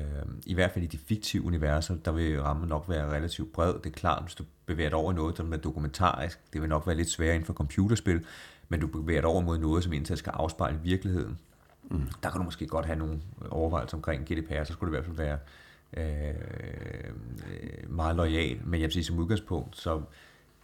[0.46, 3.74] i hvert fald i de fiktive universer, der vil rammen nok være relativt bred.
[3.74, 6.70] Det er klart, hvis du bevæger dig over i noget, som er dokumentarisk, det vil
[6.70, 8.26] nok være lidt sværere inden for computerspil,
[8.70, 11.40] men du bevæger dig over mod noget, som indtil skal afspejle virkeligheden.
[11.84, 12.08] Mm.
[12.24, 15.06] Der kan du måske godt have nogle overvejelser omkring GDPR, så skulle det i hvert
[15.06, 15.38] fald være
[15.98, 16.04] øh,
[17.90, 20.02] meget lojal, men jeg vil sige, som udgangspunkt, så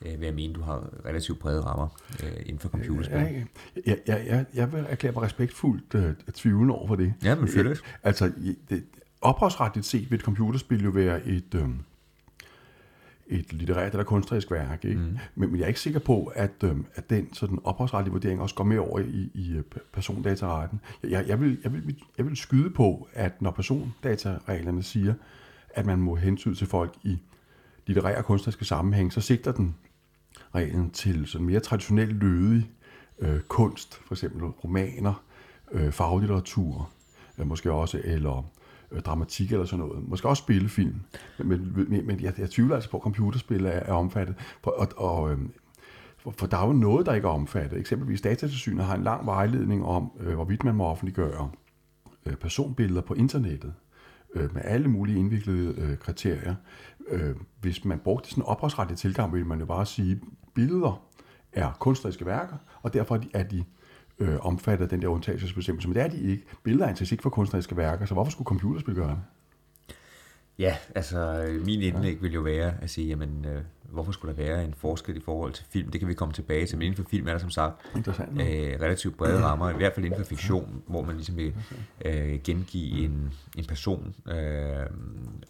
[0.01, 1.87] øh, vil jeg mene, du har relativt brede rammer
[2.23, 3.47] øh, inden for computerspil.
[3.87, 7.13] Ja, ja, ja, jeg vil erklære mig respektfuldt øh, tvivlende over for det.
[7.23, 7.77] Ja, men selvfølgelig.
[8.03, 8.31] Altså,
[8.69, 8.83] det,
[9.21, 11.69] ophavsretligt set vil et computerspil jo være et, øh,
[13.27, 14.85] et litterært eller kunstnerisk værk.
[14.85, 14.99] Ikke?
[14.99, 15.17] Mm.
[15.35, 18.55] Men, men jeg er ikke sikker på, at, øh, at den sådan ophavsretlige vurdering også
[18.55, 20.81] går med over i, i øh, persondataretten.
[21.03, 25.13] Jeg, jeg, vil, jeg, vil, jeg vil skyde på, at når persondatareglerne siger,
[25.69, 27.17] at man må hentyde til folk i
[27.87, 29.75] litterære og kunstneriske sammenhæng, så sigter den
[30.55, 32.71] reglen til sådan mere traditionel lødig
[33.19, 35.23] øh, kunst, for eksempel romaner,
[35.71, 36.89] øh, faglitteratur,
[37.37, 38.49] øh, måske også, eller
[38.93, 40.09] Øh, dramatik eller sådan noget.
[40.09, 40.95] Måske også spillefilm.
[41.37, 44.35] Men, men, men jeg, jeg tvivler altså på, at computerspil er, er omfattet.
[44.63, 45.37] For, og, og, øh,
[46.17, 47.79] for, for der er jo noget, der ikke er omfattet.
[47.79, 51.49] Eksempelvis Datatilsynet har en lang vejledning om, øh, hvorvidt man må offentliggøre
[52.25, 53.73] øh, personbilleder på internettet
[54.35, 56.55] øh, med alle mulige indviklede øh, kriterier.
[57.07, 60.21] Øh, hvis man brugte sådan en ophavsretlig tilgang, ville man jo bare sige,
[60.55, 61.01] billeder
[61.53, 63.63] er kunstneriske værker, og derfor er de
[64.19, 65.87] øh, omfattet af den der undtagelsesbestemmelse.
[65.87, 66.43] Men det er de ikke.
[66.63, 69.19] Billeder er ikke for kunstneriske værker, så hvorfor skulle computerspil gøre det?
[70.59, 74.65] Ja, altså min indlæg vil jo være at sige, jamen, øh, hvorfor skulle der være
[74.65, 75.91] en forskel i forhold til film?
[75.91, 78.81] Det kan vi komme tilbage til, men inden for film er der som sagt øh,
[78.81, 81.53] relativt brede rammer, i hvert fald inden for fiktion, hvor man ligesom vil
[82.05, 84.85] øh, gengive en, en person, øh,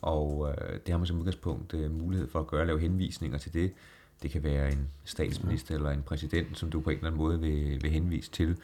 [0.01, 3.53] og øh, det har man som udgangspunkt øh, mulighed for at gøre, lave henvisninger til
[3.53, 3.73] det.
[4.21, 7.39] Det kan være en statsminister eller en præsident, som du på en eller anden måde
[7.39, 8.57] vil, vil henvise til.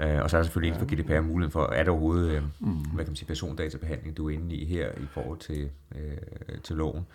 [0.00, 2.68] Uh, og så er der selvfølgelig inden for GDPR muligheden for, er der overhovedet uh,
[2.68, 2.74] mm.
[2.74, 6.76] hvad kan man sige, persondatabehandling, du er inde i her i forhold til, uh, til
[6.76, 7.06] loven.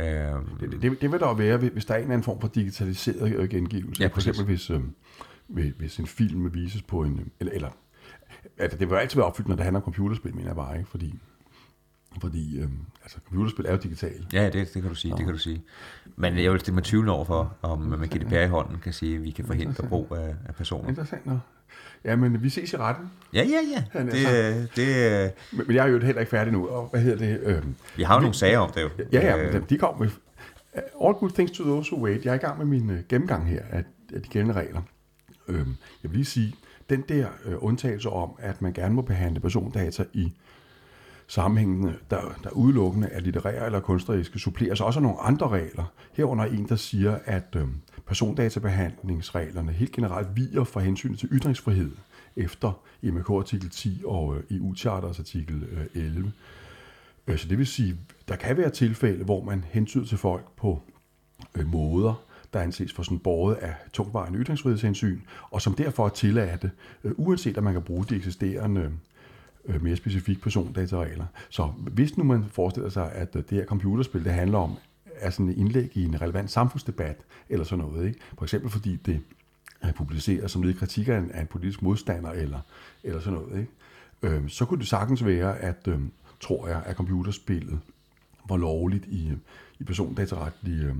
[0.00, 2.48] Uh, det, det, det vil der være, hvis der er en eller anden form for
[2.48, 4.02] digitaliseret gengivelse.
[4.02, 4.82] Ja, for eksempel hvis, uh,
[5.46, 7.32] hvis en film vises på en...
[7.40, 7.70] Eller, eller
[8.58, 10.90] altså, det vil altid være opfyldt, når det handler om computerspil, mener jeg bare, ikke?
[10.90, 11.18] Fordi
[12.20, 12.68] fordi øh,
[13.02, 14.26] altså, computerspil er jo digitale.
[14.32, 15.16] Ja, det, det kan du sige, ja.
[15.16, 15.62] det kan du sige.
[16.16, 18.92] Men jeg vil stille mig 20 over for, om man med GDPR i hånden kan
[18.92, 20.88] sige, at vi kan forhindre brug af, af personer.
[20.88, 21.38] Interessant nok.
[22.04, 23.10] Ja, men vi ses i retten.
[23.32, 24.00] Ja, ja, ja.
[24.00, 26.68] Det, altså, det, men, men jeg er jo heller ikke færdig nu.
[26.68, 27.40] Og hvad hedder det?
[27.42, 27.62] Øh,
[27.96, 28.90] vi har jo nogle sager om det jo.
[29.12, 30.10] Ja, ja, men de kommer med...
[30.74, 32.24] All good things to those who wait.
[32.24, 34.82] Jeg er i gang med min gennemgang her af, af de gældende regler.
[35.48, 35.66] Øh,
[36.02, 36.54] jeg vil lige sige,
[36.90, 40.32] den der øh, undtagelse om, at man gerne må behandle persondata i
[41.26, 45.84] sammenhængende, der, der udelukkende er litterære eller kunstneriske, suppleres også af nogle andre regler.
[46.12, 47.66] Herunder en, der siger, at øh,
[48.06, 51.90] persondatabehandlingsreglerne helt generelt viger fra hensyn til ytringsfrihed
[52.36, 56.32] efter MK-artikel 10 og øh, EU-charters artikel øh, 11.
[57.26, 57.96] Øh, så det vil sige,
[58.28, 60.82] der kan være tilfælde, hvor man hentyder til folk på
[61.54, 66.70] øh, måder, der anses for sådan båret af tungvejende ytringsfrihedshensyn, og som derfor er tilladte,
[67.04, 68.92] øh, uanset at man kan bruge de eksisterende
[69.68, 71.26] Øh, mere specifikke persondataregler.
[71.50, 74.76] Så hvis nu man forestiller sig, at øh, det her computerspil, det handler om,
[75.14, 77.16] er sådan et indlæg i en relevant samfundsdebat,
[77.48, 78.20] eller sådan noget, ikke?
[78.38, 79.20] for eksempel fordi det
[79.96, 82.60] publiceres som led i kritik af en, af en politisk modstander, eller,
[83.04, 84.36] eller sådan noget, ikke?
[84.36, 85.98] Øh, så kunne det sagtens være, at, øh,
[86.40, 87.80] tror jeg, at computerspillet
[88.48, 89.36] var lovligt i, øh,
[89.80, 90.96] i persondataretlige øh,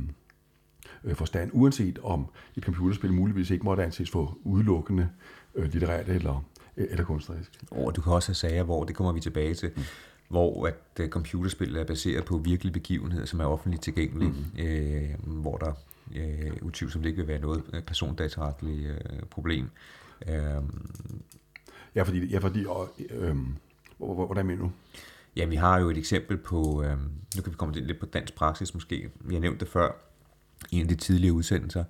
[1.05, 5.09] øh, forstand, uanset om et computerspil muligvis ikke måtte anses for udelukkende
[5.55, 6.45] øh, litterært eller,
[6.77, 7.61] eller kunstnerisk.
[7.71, 9.83] Og du kan også have sager, hvor, det kommer vi tilbage til, mm.
[10.29, 14.63] hvor at uh, computerspil er baseret på virkelige begivenheder, som er offentligt tilgængelige, mm.
[14.63, 15.73] øh, hvor der
[16.17, 19.71] øh, utvivlsomt ikke vil være noget persondataretligt øh, problem.
[20.29, 20.63] Øh,
[21.95, 22.65] ja, fordi, ja, fordi
[23.11, 23.37] øh,
[23.99, 24.71] hvordan mener du?
[25.37, 26.99] Ja, vi har jo et eksempel på, øh,
[27.37, 29.93] nu kan vi komme lidt på dansk praksis måske, vi har nævnt det før
[30.71, 31.85] i en af de tidligere udsendelser,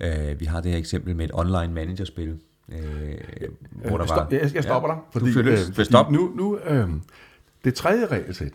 [0.00, 2.40] øh, vi har det her eksempel med et online managerspil,
[2.70, 3.48] øh,
[3.88, 4.28] hvor der var...
[4.30, 6.10] Jeg, jeg stopper ja, dig, fordi, føler, øh, fordi stop.
[6.10, 6.88] nu, nu øh,
[7.64, 8.52] det tredje regelsæt,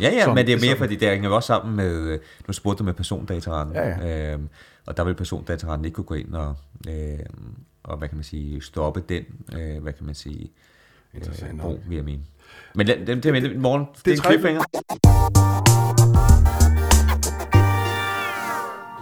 [0.00, 2.18] Ja, ja, som, men det er mere, som, fordi det hænger også sammen med, øh,
[2.46, 4.32] nu spurgte du med persondataretten, ja, ja.
[4.32, 4.38] Øh,
[4.86, 6.54] og der vil persondataretten ikke kunne gå ind og,
[6.88, 7.18] øh,
[7.82, 9.24] og hvad kan man sige, stoppe den,
[9.58, 10.52] øh, hvad kan man sige,
[11.14, 12.22] øh, brug, vil jeg mene.
[12.74, 14.62] Men det, det, det, det, morgen, det, det er en cliffhanger.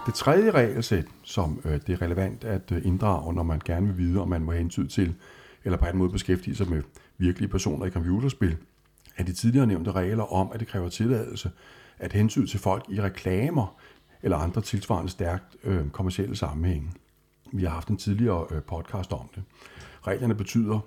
[0.05, 3.97] Det tredje regelsæt, som øh, det er relevant at øh, inddrage, når man gerne vil
[3.97, 5.15] vide, om man må hensyn til,
[5.63, 6.83] eller på en måde beskæftige sig med
[7.17, 8.57] virkelige personer i computerspil,
[9.17, 11.51] er de tidligere nævnte regler om, at det kræver tilladelse
[11.99, 13.77] at hensyn til folk i reklamer
[14.23, 16.91] eller andre tilsvarende stærkt øh, kommersielle sammenhænge.
[17.53, 19.43] Vi har haft en tidligere øh, podcast om det.
[20.07, 20.79] Reglerne betyder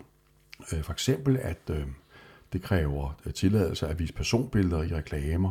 [0.72, 1.86] øh, for eksempel, at øh,
[2.52, 5.50] det kræver øh, tilladelse at vise personbilleder i reklamer,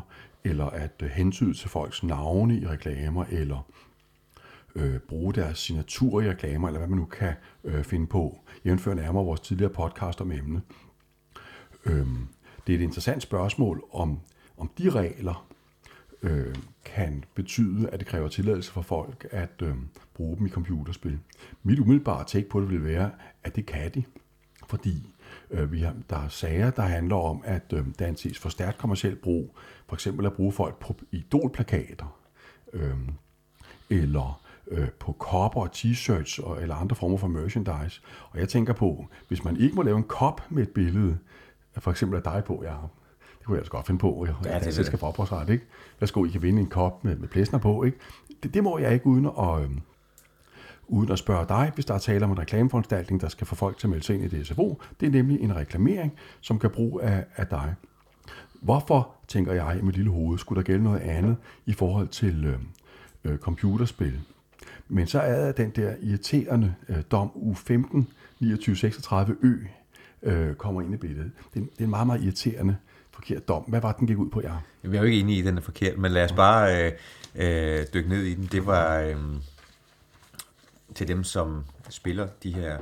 [0.50, 3.72] eller at øh, hentyde til folks navne i reklamer, eller
[4.76, 7.34] øh, bruge deres signatur i reklamer, eller hvad man nu kan
[7.64, 8.40] øh, finde på.
[8.66, 10.62] Jævnfør nærmere vores tidligere podcast om emnet.
[11.86, 12.28] Øhm,
[12.68, 14.20] det er et interessant spørgsmål, om,
[14.58, 15.48] om de regler
[16.22, 16.56] øh,
[16.86, 19.76] kan betyde, at det kræver tilladelse for folk at øh,
[20.14, 21.20] bruge dem i computerspil.
[21.64, 23.12] Mit umiddelbare take på det vil være,
[23.44, 24.04] at det kan de,
[24.68, 25.10] fordi
[25.50, 29.16] vi har, der er sager, der handler om, at øh, der anses for stærkt kommersiel
[29.16, 29.58] brug,
[29.88, 32.18] for eksempel at bruge folk på idolplakater,
[32.74, 32.98] øh,
[33.90, 38.02] eller øh, på kopper og t-shirts eller andre former for merchandise.
[38.32, 41.18] Og jeg tænker på, hvis man ikke må lave en kop med et billede,
[41.78, 42.76] for eksempel af dig på, ja,
[43.38, 45.66] det kunne jeg altså godt finde på, jeg, ja, det, det skal få opholdsret, ikke?
[46.00, 47.98] Værsgo, I kan vinde en kop med, med plæsner på, ikke?
[48.44, 49.70] Det, det må jeg ikke uden at, øh,
[50.88, 53.78] uden at spørge dig, hvis der er tale om en reklameforanstaltning, der skal få folk
[53.78, 54.82] til at melde sig ind i DSFO.
[55.00, 57.76] Det er nemlig en reklamering, som kan bruge af, af dig.
[58.62, 62.46] Hvorfor, tænker jeg i mit lille hoved, skulle der gælde noget andet i forhold til
[62.46, 62.60] øh,
[63.24, 64.20] øh, computerspil?
[64.90, 68.04] Men så er den der irriterende øh, dom U15
[68.40, 69.54] 2936 Ø
[70.24, 71.32] øh, kommer ind i billedet.
[71.54, 72.76] Det er, det er en meget, meget irriterende
[73.12, 73.64] forkert dom.
[73.64, 74.58] Hvad var den gik ud på, jer?
[74.84, 76.92] Jeg er jo ikke enig i, at den er forkert, men lad os bare øh,
[77.36, 78.50] øh, dykke ned i den.
[78.52, 79.16] Det var øh,
[80.96, 82.78] til dem, som spiller de her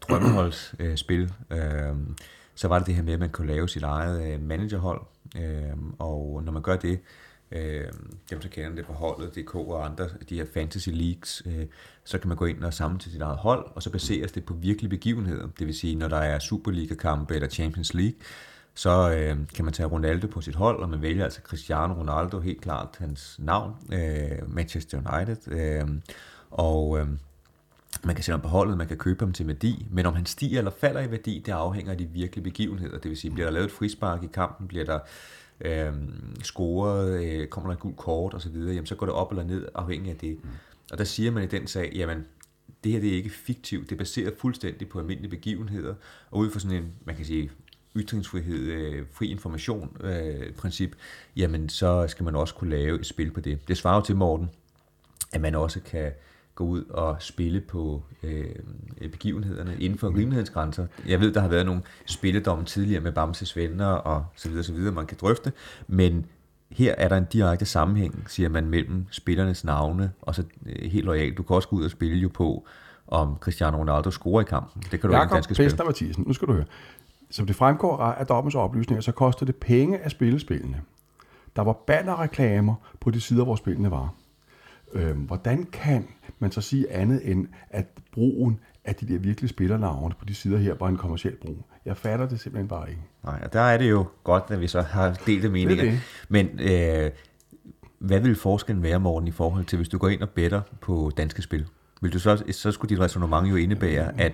[0.00, 1.32] drømmeholdsspil.
[1.50, 1.96] Øh,
[2.54, 5.02] så var det det her med, at man kunne lave sit eget øh, managerhold.
[5.36, 7.00] Øh, og når man gør det,
[7.52, 7.84] øh,
[8.30, 11.66] dem, der kender det fra holdet, DK og andre, de her fantasy leagues, øh,
[12.04, 14.44] så kan man gå ind og samle til sit eget hold, og så baseres det
[14.44, 15.48] på virkelige begivenheder.
[15.58, 18.18] Det vil sige, når der er Superliga-kampe eller Champions League,
[18.74, 22.40] så øh, kan man tage Ronaldo på sit hold, og man vælger altså Cristiano Ronaldo,
[22.40, 25.88] helt klart hans navn, øh, Manchester United, øh,
[26.50, 27.06] og øh,
[28.04, 30.26] man kan sætte ham på holdet, man kan købe ham til værdi, men om han
[30.26, 32.98] stiger eller falder i værdi, det afhænger af de virkelige begivenheder.
[32.98, 34.98] Det vil sige, bliver der lavet et frispark i kampen, bliver der
[35.60, 35.92] øh,
[36.42, 39.68] scoret, øh, kommer der et gult kort osv., jamen så går det op eller ned
[39.74, 40.44] afhængig af det.
[40.44, 40.50] Mm.
[40.92, 42.24] Og der siger man i den sag, jamen
[42.84, 45.94] det her det er ikke fiktivt, det er baseret fuldstændig på almindelige begivenheder,
[46.30, 47.50] og ud fra sådan en, man kan sige,
[47.96, 50.96] ytringsfrihed, øh, fri information øh, princip,
[51.36, 53.68] jamen så skal man også kunne lave et spil på det.
[53.68, 54.50] Det svarer jo til, Morten,
[55.32, 56.12] at man også kan
[56.60, 58.44] gå ud og spille på øh,
[59.00, 60.86] begivenhederne inden for rimelighedsgrænser.
[61.06, 64.72] Jeg ved, der har været nogle spilledomme tidligere med Bamses venner og så videre, så
[64.72, 65.52] videre, man kan drøfte,
[65.88, 66.26] men
[66.70, 71.04] her er der en direkte sammenhæng, siger man, mellem spillernes navne, og så øh, helt
[71.04, 72.66] lojalt, du kan også gå ud og spille jo på,
[73.06, 74.82] om Cristiano Ronaldo scorer i kampen.
[74.90, 76.64] Det kan du Jakob ikke Pester Mathisen, nu skal du høre.
[77.30, 80.80] Som det fremgår af dommens oplysninger, så koster det penge at spille spillene.
[81.56, 84.14] Der var bannerreklamer på de sider, hvor spillene var.
[84.92, 90.14] Øh, hvordan kan man så sige andet end, at brugen af de der virkelige spillernavne
[90.18, 91.66] på de sider her var en kommersiel brug?
[91.84, 93.02] Jeg fatter det simpelthen bare ikke.
[93.24, 95.84] Nej, og der er det jo godt, at vi så har delt meninger.
[95.84, 96.00] Det det.
[96.28, 97.10] Men øh,
[97.98, 101.10] hvad vil forskellen være, morgen i forhold til, hvis du går ind og better på
[101.16, 101.66] danske spil?
[102.02, 104.32] Vil du så, så skulle dit resonemang jo indebære, at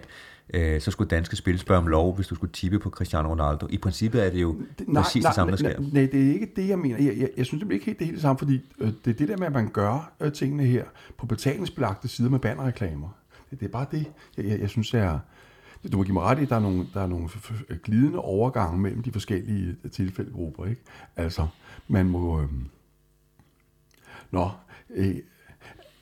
[0.55, 3.67] øh, så skulle danske spil spørge om lov, hvis du skulle tippe på Cristiano Ronaldo.
[3.71, 5.81] I princippet er det jo det, nej, præcis nej, det samme, der sker.
[5.81, 6.97] Nej, nej, det er ikke det, jeg mener.
[7.03, 9.29] Jeg, jeg, jeg synes det ikke helt det hele samme, fordi øh, det er det
[9.29, 10.85] der med, at man gør øh, tingene her
[11.19, 13.09] på betalingsbelagte sider med bannerreklamer.
[13.51, 14.07] Det, det er bare det,
[14.37, 15.19] jeg, jeg, jeg synes er...
[15.93, 17.29] Du må give mig ret i, at der er nogle, der er nogle
[17.83, 20.67] glidende overgange mellem de forskellige tilfældegrupper.
[20.67, 20.83] Ikke?
[21.17, 21.47] Altså,
[21.89, 22.41] man må...
[22.41, 22.49] Øh...
[24.31, 24.51] Nå,
[24.95, 25.15] øh,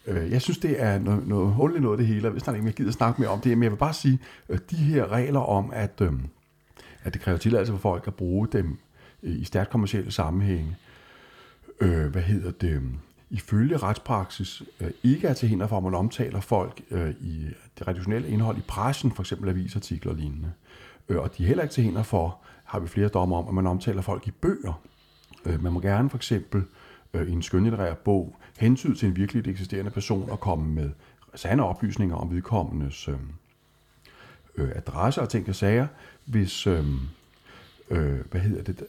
[0.06, 2.66] Øh, jeg synes, det er noget, noget hulligt noget det hele, jeg ved snart ikke,
[2.66, 5.40] jeg gider snakke mere om det, men jeg vil bare sige, at de her regler
[5.40, 6.12] om, at, øh,
[7.02, 8.78] at det kræver tilladelse for folk at bruge dem
[9.22, 10.76] øh, i stærkt kommersielle sammenhænge,
[11.80, 12.82] øh, hvad hedder det,
[13.30, 17.46] ifølge retspraksis øh, ikke er til hinder for, at man omtaler folk øh, i
[17.78, 20.52] det redaktionelle indhold i pressen, for eksempel avisartikler og lignende.
[21.08, 23.54] Øh, og de er heller ikke til hinder for, har vi flere dommer om, at
[23.54, 24.82] man omtaler folk i bøger.
[25.44, 26.62] Øh, man må gerne for eksempel
[27.14, 30.90] øh, i en skønlitterær bog hensyn til en virkelig eksisterende person og komme med
[31.34, 33.16] sande oplysninger om vedkommendes øh,
[34.56, 35.86] øh, adresse og ting og sager,
[36.24, 36.84] hvis, øh,
[37.90, 38.84] øh, hvad hedder det,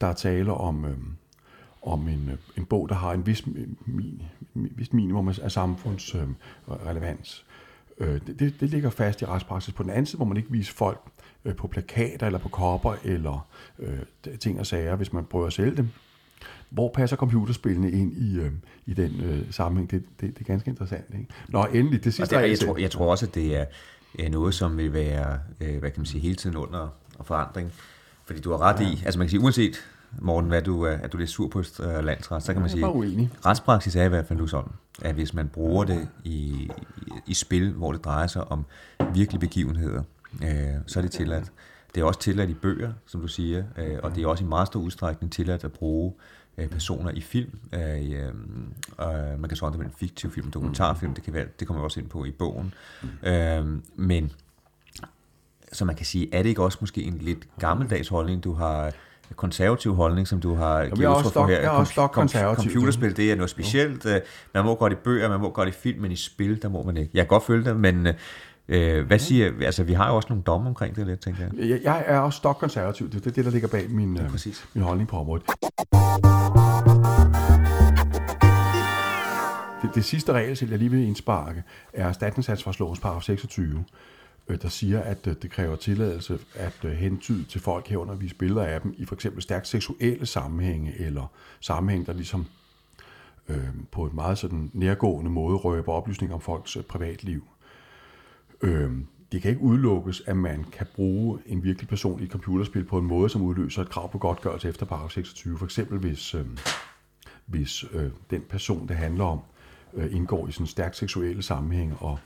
[0.00, 0.98] der er tale om, øh,
[1.82, 3.46] om en, øh, en bog, der har en vis,
[3.86, 4.22] min,
[4.54, 7.44] vis minimum af samfundsrelevans.
[7.98, 9.74] Øhm, øh, det, det, det ligger fast i retspraksis.
[9.74, 11.00] På den anden side må man ikke vise folk
[11.44, 13.46] øh, på plakater eller på kopper eller
[13.78, 13.98] øh,
[14.40, 15.88] ting og sager, hvis man prøver at sælge dem.
[16.70, 18.52] Hvor passer computerspillene ind i, øh,
[18.86, 19.90] i den øh, sammenhæng?
[19.90, 21.04] Det, det, det er ganske interessant.
[21.14, 21.26] Ikke?
[21.48, 22.36] Nå, endelig, det sidste...
[22.36, 23.64] Og det, jeg, tror, jeg tror også, at det er,
[24.18, 26.88] er noget, som vil være, øh, hvad kan man sige, hele tiden under
[27.24, 27.72] forandring.
[28.26, 28.86] Fordi du har ret ja.
[28.86, 29.86] i, altså man kan sige, uanset
[30.20, 32.86] Morten, hvad du, at du er lidt sur på øh, landsret, så kan man sige,
[33.46, 34.70] retspraksis er i hvert fald nu sådan,
[35.02, 38.64] at hvis man bruger det i, i, i spil, hvor det drejer sig om
[39.14, 40.02] virkelige begivenheder,
[40.42, 41.52] øh, så er det tilladt.
[41.94, 44.46] Det er også tilladt i bøger, som du siger, øh, og det er også i
[44.46, 46.12] meget stor udstrækning tilladt at bruge
[46.58, 47.58] øh, personer i film.
[47.72, 51.82] Øh, øh, man kan så det en fiktiv film, dokumentarfilm, det, kan være, det kommer
[51.82, 52.74] vi også ind på i bogen.
[53.22, 53.66] Øh,
[53.96, 54.32] men
[55.72, 58.92] så man kan sige, er det ikke også måske en lidt gammeldags holdning, du har
[59.36, 61.54] konservativ holdning, som du har givet udtryk for her.
[61.54, 62.70] Jeg er også stok konservativ.
[62.70, 64.04] Computerspil, det er noget specielt.
[64.04, 64.20] Jo.
[64.54, 66.82] Man må godt i bøger, man må godt i film, men i spil, der må
[66.82, 67.10] man ikke.
[67.14, 68.08] Jeg kan godt følge det, men
[68.68, 71.68] øh, hvad siger, altså vi har jo også nogle domme omkring det lidt, tænker jeg.
[71.68, 74.30] Jeg, jeg er også stok konservativ, det er det, der ligger bag min, ja, øh,
[74.74, 75.46] min holdning på området.
[79.82, 83.84] Det, det sidste regelsæt, jeg lige vil indsparke, er erstatningsansvarslovens paragraf 26,
[84.48, 88.32] Øh, der siger, at øh, det kræver tilladelse at øh, hentyde til folk herunder vi
[88.38, 91.26] billeder af dem i for eksempel stærkt seksuelle sammenhænge, eller
[91.60, 92.46] sammenhæng, der ligesom
[93.48, 97.44] øh, på et meget sådan nærgående måde røber oplysninger om folks privatliv.
[98.60, 98.90] Øh,
[99.32, 102.98] det kan ikke udelukkes, at man kan bruge en virkelig person i et computerspil på
[102.98, 105.58] en måde, som udløser et krav på godtgørelse efter paragraf 26.
[105.58, 106.46] For eksempel hvis, øh,
[107.46, 109.40] hvis øh, den person, det handler om,
[109.94, 112.18] øh, indgår i sådan stærkt seksuelle sammenhæng og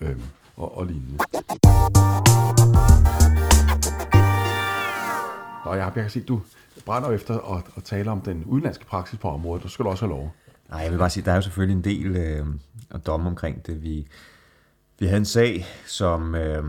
[0.00, 0.16] øh,
[0.58, 1.18] og, og lignende.
[5.64, 6.40] Nå, jeg, kan se, du
[6.86, 9.62] brænder efter at, at tale om den udenlandske praksis på området.
[9.62, 10.34] Du skal du også have lov.
[10.70, 12.46] Nej, jeg vil bare sige, der er jo selvfølgelig en del øh,
[13.06, 13.82] domme omkring det.
[13.82, 14.06] Vi,
[14.98, 16.34] vi havde en sag, som...
[16.34, 16.64] Øh,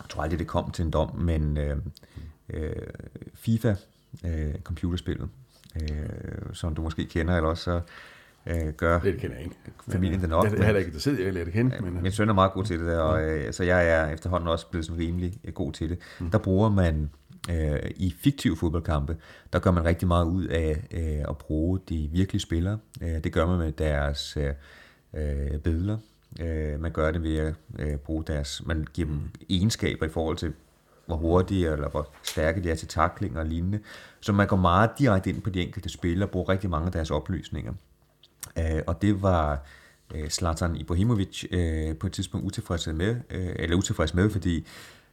[0.00, 1.76] jeg tror aldrig, det kom til en dom, men øh,
[2.50, 2.72] øh,
[3.34, 3.74] FIFA,
[4.24, 5.28] øh, computerspillet,
[5.82, 5.88] øh,
[6.52, 7.80] som du måske kender, eller også så
[8.46, 9.56] øh, gør det kender jeg ikke.
[9.88, 10.50] familien det nok.
[10.50, 11.82] Det er heller ikke interesseret, jeg lærer det kende.
[11.82, 14.48] Men, min søn er meget god til det der, og øh, så jeg er efterhånden
[14.48, 15.98] også blevet sådan rimelig øh, god til det.
[16.20, 16.30] Mm.
[16.30, 17.10] Der bruger man
[17.50, 19.16] øh, i fiktive fodboldkampe,
[19.52, 22.78] der gør man rigtig meget ud af øh, at bruge de virkelige spillere.
[23.02, 24.52] Øh, det gør man med deres øh,
[25.14, 25.98] øh billeder.
[26.40, 30.36] Øh, man gør det ved at øh, bruge deres, man giver dem egenskaber i forhold
[30.36, 30.52] til
[31.06, 33.80] hvor hurtige eller hvor stærke de er til takling og lignende.
[34.20, 36.92] Så man går meget direkte ind på de enkelte spillere og bruger rigtig mange af
[36.92, 37.72] deres oplysninger.
[38.58, 39.66] Øh, og det var
[40.14, 44.66] øh, Zlatan Ibrahimovic øh, på et tidspunkt utilfreds med, øh, eller utilfreds med, fordi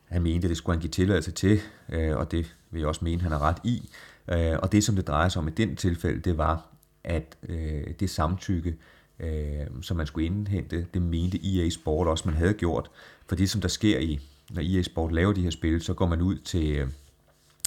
[0.06, 3.04] han mente, at det skulle han give tilladelse til, øh, og det vil jeg også
[3.04, 3.90] mene, han har ret i.
[4.32, 6.68] Øh, og det, som det drejer sig om i den tilfælde, det var,
[7.04, 8.76] at øh, det samtykke,
[9.20, 12.92] øh, som man skulle indhente, det mente EA Sport også, man havde gjort.
[13.28, 16.08] For det, som der sker i, når EA Sport laver de her spil, så går
[16.08, 16.88] man ud til øh,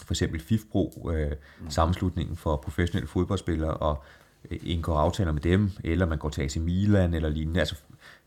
[0.05, 1.33] for eksempel FIFPro, øh,
[1.69, 4.05] sammenslutningen for professionelle fodboldspillere, og
[4.51, 7.61] indgår aftaler med dem, eller man går til AC Milan eller lignende.
[7.61, 7.75] Altså,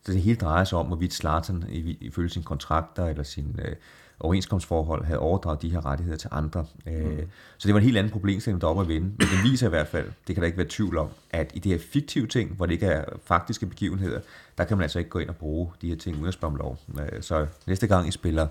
[0.05, 1.63] så det hele drejer sig om, hvorvidt Zlatan
[2.01, 3.75] ifølge sine kontrakter eller sin øh,
[4.21, 6.65] overenskomstforhold havde overdraget de her rettigheder til andre.
[6.87, 7.29] Øh, mm.
[7.57, 9.07] Så det var en helt anden problemstilling, der op at vende.
[9.07, 11.59] Men det viser i hvert fald, det kan der ikke være tvivl om, at i
[11.59, 14.19] de her fiktive ting, hvor det ikke er faktiske begivenheder,
[14.57, 16.51] der kan man altså ikke gå ind og bruge de her ting uden at spørge
[16.51, 16.77] om lov.
[16.99, 18.47] Øh, så næste gang I spiller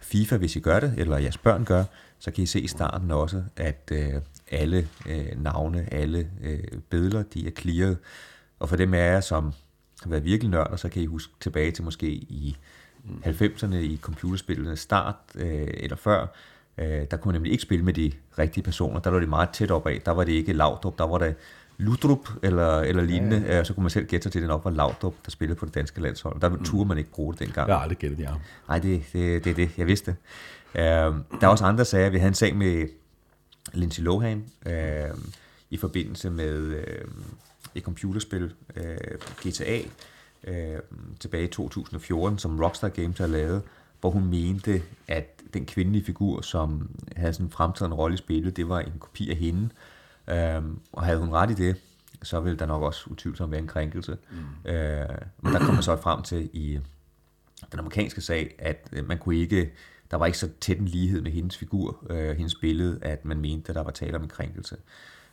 [0.00, 1.84] FIFA, hvis I gør det, eller jeres børn gør,
[2.18, 4.12] så kan I se i starten også, at øh,
[4.50, 7.98] alle øh, navne, alle øh, billeder, de er clearet.
[8.58, 9.52] Og for dem af jer, som
[10.02, 12.56] har været virkelig nørder, så kan I huske tilbage til måske i
[13.26, 16.26] 90'erne i computerspillene start øh, eller før,
[16.78, 19.00] øh, der kunne man nemlig ikke spille med de rigtige personer.
[19.00, 20.00] Der var det meget tæt op af.
[20.04, 21.34] Der var det ikke Laudrup, der var det
[21.78, 23.44] Ludrup eller, eller lignende.
[23.46, 23.64] Ja, ja.
[23.64, 25.66] Så kunne man selv gætte sig til, at det nok var Laudrup, der spillede på
[25.66, 26.40] det danske landshold.
[26.40, 26.64] Der mm.
[26.64, 27.68] turde man ikke bruge det dengang.
[27.68, 28.30] Jeg har aldrig gættet det, ja.
[28.68, 29.70] Nej, det, det, det er det.
[29.78, 30.16] Jeg vidste det.
[30.74, 30.80] Uh,
[31.40, 32.10] der er også andre sager.
[32.10, 32.88] Vi havde en sag med
[33.72, 35.18] Lindsay Lohan uh,
[35.70, 37.10] i forbindelse med uh,
[37.74, 38.82] et computerspil, uh,
[39.48, 39.78] GTA,
[40.46, 40.78] øh,
[41.20, 43.62] tilbage i 2014, som Rockstar Games har lavet,
[44.00, 48.56] hvor hun mente, at den kvindelige figur, som havde sådan en fremtrædende rolle i spillet,
[48.56, 49.68] det var en kopi af hende.
[50.28, 51.76] Øh, og havde hun ret i det,
[52.22, 54.16] så ville der nok også utvivlsomt være en krænkelse.
[54.30, 54.70] Mm.
[54.70, 55.08] Øh,
[55.42, 56.78] men der kommer så frem til i
[57.72, 59.72] den amerikanske sag, at øh, man kunne ikke,
[60.10, 63.40] der var ikke så tæt en lighed med hendes figur, øh, hendes billede, at man
[63.40, 64.76] mente, at der var tale om en krænkelse.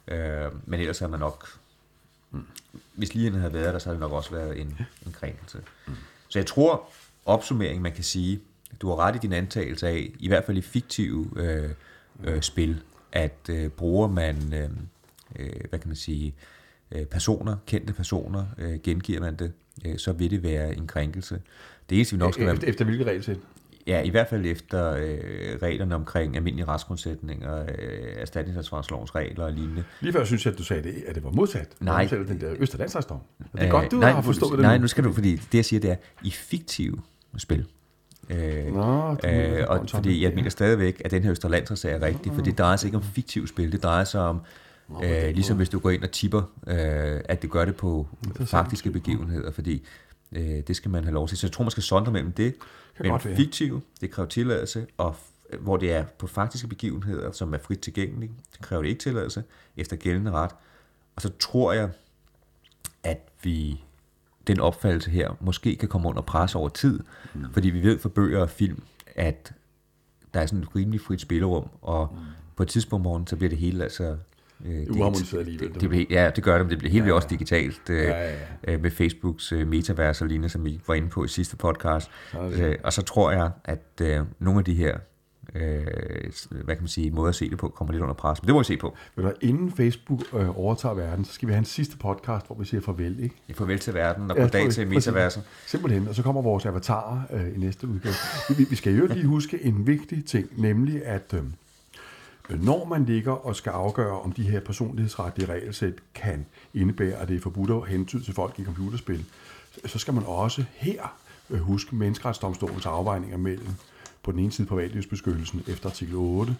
[0.07, 1.59] Øh, men ellers havde man nok,
[2.31, 2.45] mm.
[2.93, 5.57] hvis ligheden havde været der, så havde det nok også været en, en krænkelse.
[5.87, 5.93] Mm.
[6.29, 6.89] Så jeg tror,
[7.25, 8.39] opsummering, man kan sige,
[8.81, 11.69] du har ret i din antagelse af, i hvert fald i fiktive øh,
[12.23, 14.69] øh, spil, at øh, bruger man, øh,
[15.35, 16.33] øh, hvad kan man sige,
[16.91, 19.53] øh, personer, kendte personer, øh, gengiver man det,
[19.85, 21.41] øh, så vil det være en krænkelse.
[21.89, 22.55] Det eneste, vi nok skal være...
[22.55, 23.37] Efter, efter hvilke regelsæt?
[23.91, 25.09] Ja, i hvert fald efter øh,
[25.61, 27.67] reglerne omkring almindelige retsgrundsætninger, øh,
[28.15, 29.83] erstatningsansvarslovens regler og lignende.
[30.01, 31.67] Lige før synes jeg, at du sagde, det, at det var modsat.
[31.79, 32.07] Nej.
[32.11, 33.19] Du den der Østerlandsretsdom.
[33.37, 34.61] Det er øh, godt, du nej, har forstået det.
[34.61, 37.01] Nej, nu skal du, fordi det jeg siger, det er, i fiktive
[37.37, 37.65] spil,
[38.29, 42.41] Øh, Nå, øh, og fordi jeg mener stadigvæk, at den her Østerlandsretssag er rigtig, for
[42.41, 44.41] det drejer sig ikke om fiktivt spil, det drejer sig om,
[44.89, 48.07] Nå, øh, ligesom hvis du går ind og tipper, øh, at det gør det på
[48.37, 49.83] det faktiske begivenheder, fordi
[50.31, 51.37] øh, det skal man have lov til.
[51.37, 52.55] Så jeg tror, man skal sondre mellem det,
[52.99, 55.15] men fiktiv, det kræver tilladelse, og
[55.59, 59.43] hvor det er på faktiske begivenheder, som er frit tilgængelige, det kræver det ikke tilladelse
[59.77, 60.51] efter gældende ret.
[61.15, 61.89] Og så tror jeg,
[63.03, 63.83] at vi
[64.47, 66.99] den opfattelse her måske kan komme under pres over tid,
[67.33, 67.53] mm.
[67.53, 68.83] fordi vi ved fra bøger og film,
[69.15, 69.53] at
[70.33, 72.19] der er sådan et rimelig frit spillerum, og mm.
[72.55, 74.17] på et tidspunkt morgen, så bliver det hele altså
[74.65, 75.73] Øh, Uharmoniseret alligevel.
[75.73, 77.15] Det, det, ja, det gør det, men det bliver helt ja, ja.
[77.15, 78.31] også digitalt øh, ja, ja,
[78.67, 78.73] ja.
[78.73, 82.11] Øh, med Facebooks øh, metavers og lignende, som vi var inde på i sidste podcast.
[82.53, 84.97] Øh, og så tror jeg, at øh, nogle af de her
[85.55, 85.85] øh,
[86.51, 88.41] hvad kan man sige, måder at se det på, kommer lidt under pres.
[88.41, 88.95] Men det må vi se på.
[89.15, 92.55] Ved du, inden Facebook øh, overtager verden, så skal vi have en sidste podcast, hvor
[92.59, 93.35] vi siger farvel, ikke?
[93.49, 95.41] Ja, farvel til verden, og ja, goddag til metaversen.
[95.67, 98.13] Simpelthen, og så kommer vores avatarer øh, i næste udgave.
[98.57, 101.41] Vi, vi skal jo lige huske en vigtig ting, nemlig at øh,
[102.49, 107.35] når man ligger og skal afgøre, om de her personlighedsretlige regelsæt kan indebære, at det
[107.35, 109.25] er forbudt at hentyde til folk i computerspil,
[109.85, 111.17] så skal man også her
[111.49, 113.67] øh, huske menneskeretsdomstolens afvejninger mellem
[114.23, 116.55] på den ene side privatlivsbeskyttelsen efter artikel 8,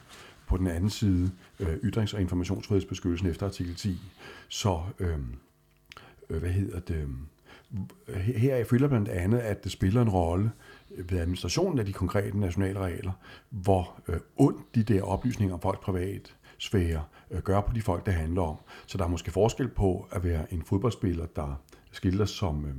[0.48, 4.02] på den anden side øh, ytrings- og informationsfrihedsbeskyttelsen efter artikel 10.
[4.50, 5.36] Så øhm,
[6.30, 7.08] øh, hvad hedder det?
[8.16, 10.52] Her følger blandt andet, at det spiller en rolle
[10.98, 13.12] ved administrationen af de konkrete nationale regler,
[13.50, 18.06] hvor øh, ondt de der oplysninger om folks privat sfære øh, gør på de folk,
[18.06, 18.56] det handler om.
[18.86, 21.62] Så der er måske forskel på at være en fodboldspiller, der
[21.92, 22.74] skildres som øh,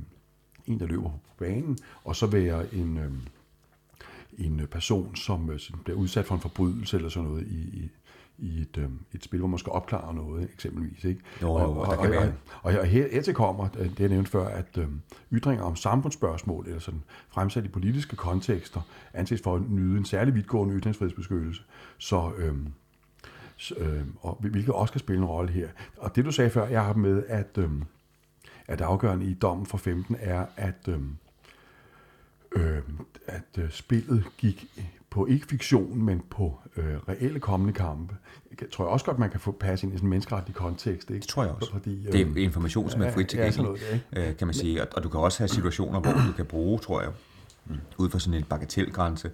[0.65, 3.11] en, der løber på banen, og så være en, øh,
[4.37, 7.89] en person, som øh, bliver udsat for en forbrydelse eller sådan noget i, i,
[8.37, 11.03] i et, øh, et spil, hvor man skal opklare noget, eksempelvis.
[11.03, 11.21] Ikke?
[11.41, 12.07] Jo, jo, og, og, og,
[12.61, 14.87] og, og her, hertil kommer, øh, det jeg nævnte før, at øh,
[15.33, 18.81] ytringer om samfundsspørgsmål, eller sådan fremsat i politiske kontekster,
[19.13, 21.61] anses for at nyde en særlig vidtgående ytringsfrihedsbeskyttelse.
[21.97, 22.55] Så, øh,
[23.77, 25.67] øh, og hvilket også kan spille en rolle her.
[25.97, 27.69] Og det du sagde før, jeg har med, at, øh,
[28.67, 30.99] at afgørende i dommen for 15 er, at øh,
[33.27, 34.65] at øh, spillet gik
[35.13, 38.15] på ikke fiktion, men på øh, reelle kommende kampe.
[38.61, 41.09] Jeg tror jeg også godt, man kan få passe ind i sådan en menneskerettig kontekst.
[41.09, 41.21] Ikke?
[41.21, 41.71] Det tror jeg også.
[41.71, 43.81] Fordi, øh, det er information, som er frit tilgængelig,
[44.15, 44.81] ja, øh, kan man sige.
[44.81, 47.11] Og, og du kan også have situationer, hvor du kan bruge, tror jeg,
[47.65, 47.75] mm.
[47.97, 49.31] ud fra sådan en bagatelgrænse,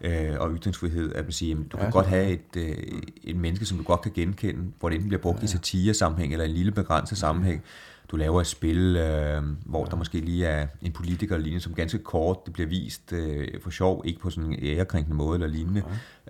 [0.00, 2.76] øh, og ytringsfrihed, at man siger, at du kan ja, godt have et, øh,
[3.24, 5.44] et menneske, som du godt kan genkende, hvor det enten bliver brugt ja, ja.
[5.44, 7.62] i satire-sammenhæng, eller en lille begrænset sammenhæng,
[8.10, 9.90] du laver et spil, øh, hvor ja.
[9.90, 13.48] der måske lige er en politiker eller lignende, som ganske kort det bliver vist øh,
[13.62, 15.82] for sjov, ikke på sådan en ærekrænkende måde eller lignende,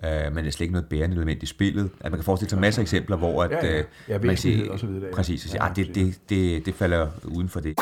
[0.03, 0.27] ja.
[0.27, 1.89] øh, men det er slet ikke noget bærende element i spillet.
[1.99, 3.79] At man kan forestille sig masser af eksempler, hvor at, ja, ja.
[3.79, 5.15] Øh, ja, man kan og så videre, ja.
[5.15, 7.73] præcis, at sige, ja, ah, det, det, det, det falder uden for det.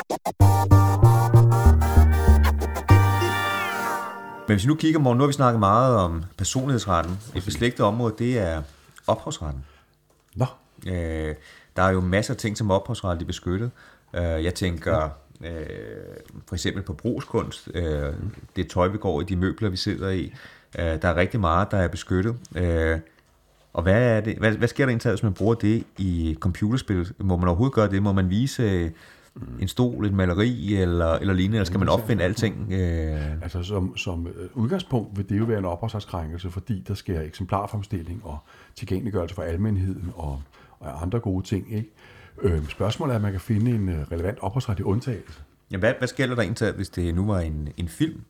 [4.48, 7.20] Men hvis vi nu kigger, morgen, nu har vi snakket meget om personlighedsretten.
[7.36, 8.62] Et beslægtet område, det er
[9.08, 9.66] ophavsretten.
[10.36, 10.45] Nå.
[10.88, 11.36] Øh,
[11.78, 13.71] der er jo masser af ting, som ophavsret er beskyttet.
[14.13, 15.09] Øh, jeg tænker
[15.45, 15.49] øh,
[16.47, 18.13] for eksempel på brugskunst, øh,
[18.55, 20.34] det tøj, vi går i, de møbler, vi sidder i.
[20.80, 22.36] Øh, der er rigtig meget, der er beskyttet.
[22.55, 22.99] Øh,
[23.73, 27.13] og hvad, er det, hvad, hvad sker der egentlig, hvis man bruger det i computerspil?
[27.19, 28.03] Må man overhovedet gøre det?
[28.03, 28.91] Må man vise
[29.59, 32.67] en stol, et maleri eller, eller lignende, eller skal man opfinde alting?
[32.71, 33.43] Øh?
[33.43, 38.38] Altså som, som udgangspunkt vil det jo være en ophavsretskrænkelse, fordi der sker eksemplarfremstilling og
[38.75, 40.41] tilgængeliggørelse for almenheden og
[40.80, 41.73] og andre gode ting.
[41.73, 41.89] Ikke?
[42.41, 45.41] Øh, spørgsmålet er, at man kan finde en øh, relevant opholdsrettig undtagelse.
[45.71, 48.21] Ja, hvad, hvad sker der egentlig, hvis det nu var en, en film?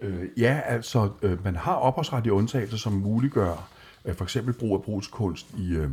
[0.00, 3.68] Øh, ja, altså, øh, man har opholdsrettige undtagelser, som muliggør
[4.04, 5.90] øh, for eksempel brug af brugskunst i, øh,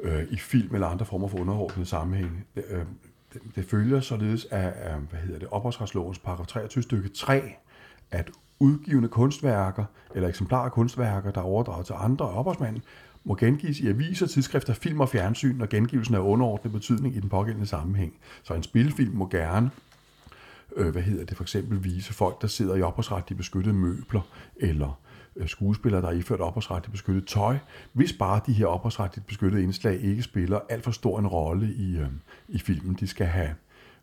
[0.00, 2.46] øh, i film eller andre former for underordnede sammenhæng.
[2.56, 2.84] Øh,
[3.32, 7.54] det, det følger således af, af hvad hedder det, ophavsretslovens paragraf 23 stykke 3,
[8.10, 9.84] at udgivende kunstværker
[10.14, 12.82] eller eksemplarer af kunstværker, der er overdraget til andre af ophavsmanden,
[13.24, 17.28] må gengives i aviser, tidsskrifter, film og fjernsyn, når gengivelsen er underordnet betydning i den
[17.28, 18.12] pågældende sammenhæng.
[18.42, 19.70] Så en spilfilm må gerne
[20.76, 24.20] øh, hvad hedder det, for eksempel vise folk, der sidder i ophavsretligt beskyttede møbler,
[24.56, 24.98] eller
[25.36, 27.58] øh, skuespillere, der er iført ophavsretligt beskyttet tøj,
[27.92, 31.98] hvis bare de her ophavsretligt beskyttede indslag ikke spiller alt for stor en rolle i,
[31.98, 32.08] øh,
[32.48, 32.96] i filmen.
[33.00, 33.54] De skal have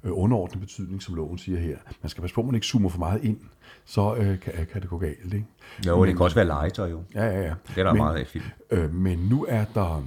[0.04, 1.78] underordnet betydning, som loven siger her.
[2.02, 3.40] Man skal passe på, at man ikke zoomer for meget ind,
[3.86, 5.34] så øh, kan, kan det gå galt.
[5.34, 5.46] Ikke?
[5.88, 7.04] Jo, men, det kan også være legetøj jo.
[7.16, 7.54] Ja, ja, ja.
[7.68, 8.46] Det er der men, meget af film.
[8.72, 10.04] Øh, men nu er der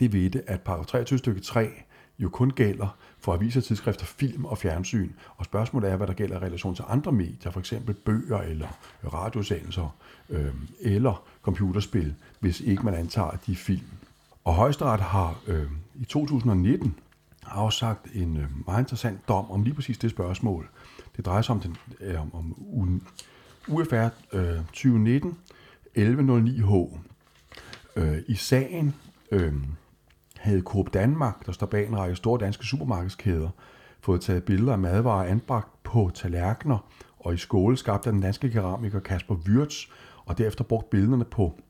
[0.00, 1.70] det ved det, at paragraf 23 stykke 3
[2.18, 5.10] jo kun gælder for aviser, tidsskrifter, film og fjernsyn.
[5.36, 8.68] Og spørgsmålet er, hvad der gælder i relation til andre medier, for eksempel bøger eller
[9.12, 9.96] radiosendelser
[10.30, 13.86] øh, eller computerspil, hvis ikke man antager de film.
[14.44, 16.94] Og Højesteret har øh, i 2019
[17.46, 20.68] afsagt en øh, meget interessant dom om lige præcis det spørgsmål.
[21.16, 23.02] Det drejer sig om, den, øh, om, om
[23.68, 25.38] UFR øh, 2019
[25.98, 26.98] 1109H.
[27.96, 28.94] Øh, I sagen
[29.30, 29.54] øh,
[30.36, 33.48] havde Coop Danmark, der står bag en række store danske supermarkedskæder,
[34.00, 36.78] fået taget billeder af madvarer anbragt på tallerkener
[37.18, 39.86] og i skåle skabt af den danske keramiker Kasper Wirtz,
[40.24, 41.60] og derefter brugt billederne på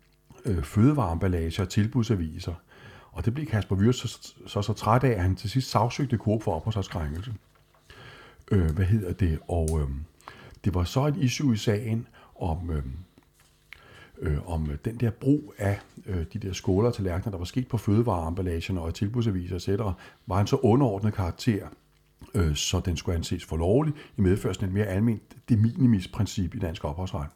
[0.45, 2.55] øh, fødevareemballager og tilbudsaviser.
[3.12, 6.16] Og det blev Kasper Wirtz så, så, så træt af, at han til sidst sagsøgte
[6.16, 7.34] Coop for ophavsretskrænkelse.
[8.50, 9.38] Øh, hvad hedder det?
[9.48, 9.88] Og øh,
[10.64, 12.06] det var så et issue i sagen
[12.40, 12.82] om, øh,
[14.20, 17.68] øh, om den der brug af øh, de der skåler og tallerkener, der var sket
[17.68, 19.68] på fødevareemballagen og tilbudsaviser etc.,
[20.26, 21.66] var en så underordnet karakter,
[22.34, 26.08] øh, så den skulle anses for lovlig i medførelsen af et mere almindeligt de minimis
[26.08, 27.28] princip i dansk ophavsret.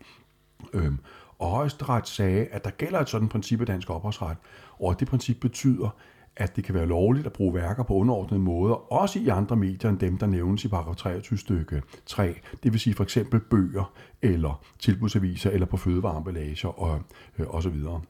[0.72, 0.92] Øh,
[1.38, 4.36] og højesteret sagde, at der gælder et sådan princip i dansk ophavsret,
[4.80, 5.88] og at det princip betyder,
[6.36, 9.90] at det kan være lovligt at bruge værker på underordnede måder, også i andre medier
[9.90, 12.40] end dem, der nævnes i paragraf 23 stykke 3.
[12.62, 17.02] Det vil sige for eksempel bøger, eller tilbudsaviser, eller på fødevareemballager og,
[17.38, 18.00] øh, og så videre.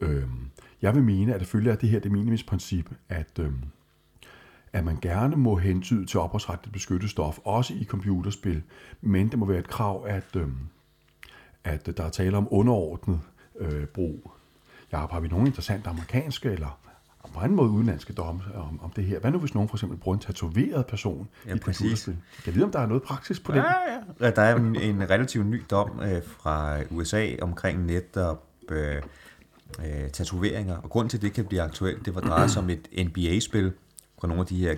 [0.00, 0.28] Øh,
[0.82, 3.52] jeg vil mene, at det følger af det her det minimisprincip, at, øh,
[4.72, 8.62] at man gerne må hentyde til ophavsretligt beskyttet stof, også i computerspil,
[9.00, 10.48] men det må være et krav, at, øh,
[11.64, 13.20] at der er tale om underordnet
[13.58, 14.30] øh, brug.
[14.92, 16.78] Ja, har vi nogle interessante amerikanske eller
[17.34, 19.18] på anden måde udenlandske domme om, om det her.
[19.18, 22.16] Hvad nu, hvis nogen for eksempel bruger en tatoveret person Ja, i computerspil?
[22.46, 23.58] Jeg vide, om der er noget praksis på det?
[23.58, 24.30] Ja, ja.
[24.30, 28.96] Der er en, en relativt ny dom øh, fra USA omkring netop øh,
[29.78, 30.76] øh, tatoveringer.
[30.76, 33.72] Og grunden til, at det kan blive aktuelt, det var drejet sig om et NBA-spil
[34.20, 34.74] fra nogle af de her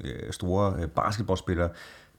[0.00, 1.68] øh, store øh, basketballspillere.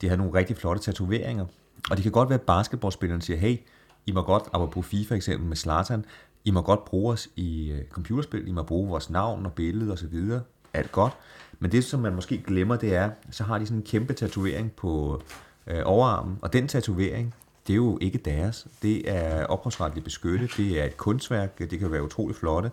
[0.02, 1.46] De har nogle rigtig flotte tatoveringer.
[1.90, 3.58] Og det kan godt være, at basketballspilleren siger, hey,
[4.06, 6.06] I må godt, apropos FIFA eksempel med Zlatan,
[6.46, 9.92] I må godt bruge os i øh, computerspil, I må bruge vores navn og billede
[9.92, 10.42] og så videre.
[10.74, 11.14] Alt godt.
[11.60, 14.72] Men det, som man måske glemmer, det er, så har de sådan en kæmpe tatovering
[14.72, 15.22] på
[15.68, 17.36] øh, overarmen, og den tatovering,
[17.68, 18.68] det er jo ikke deres.
[18.82, 22.72] Det er ophavsretligt beskyttet, det er et kunstværk, det kan være utroligt flotte,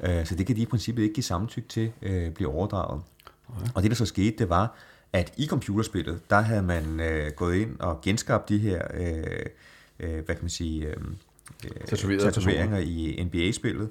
[0.00, 3.02] øh, så det kan de i princippet ikke give samtykke til øh, blive overdraget.
[3.74, 4.74] Og det, der så skete, det var,
[5.12, 9.46] at i computerspillet, der havde man øh, gået ind og genskabt de her, øh,
[10.00, 10.96] øh, hvad kan man sige, øh,
[11.64, 13.88] øh, Tatoverede tatoveringer i NBA-spillet.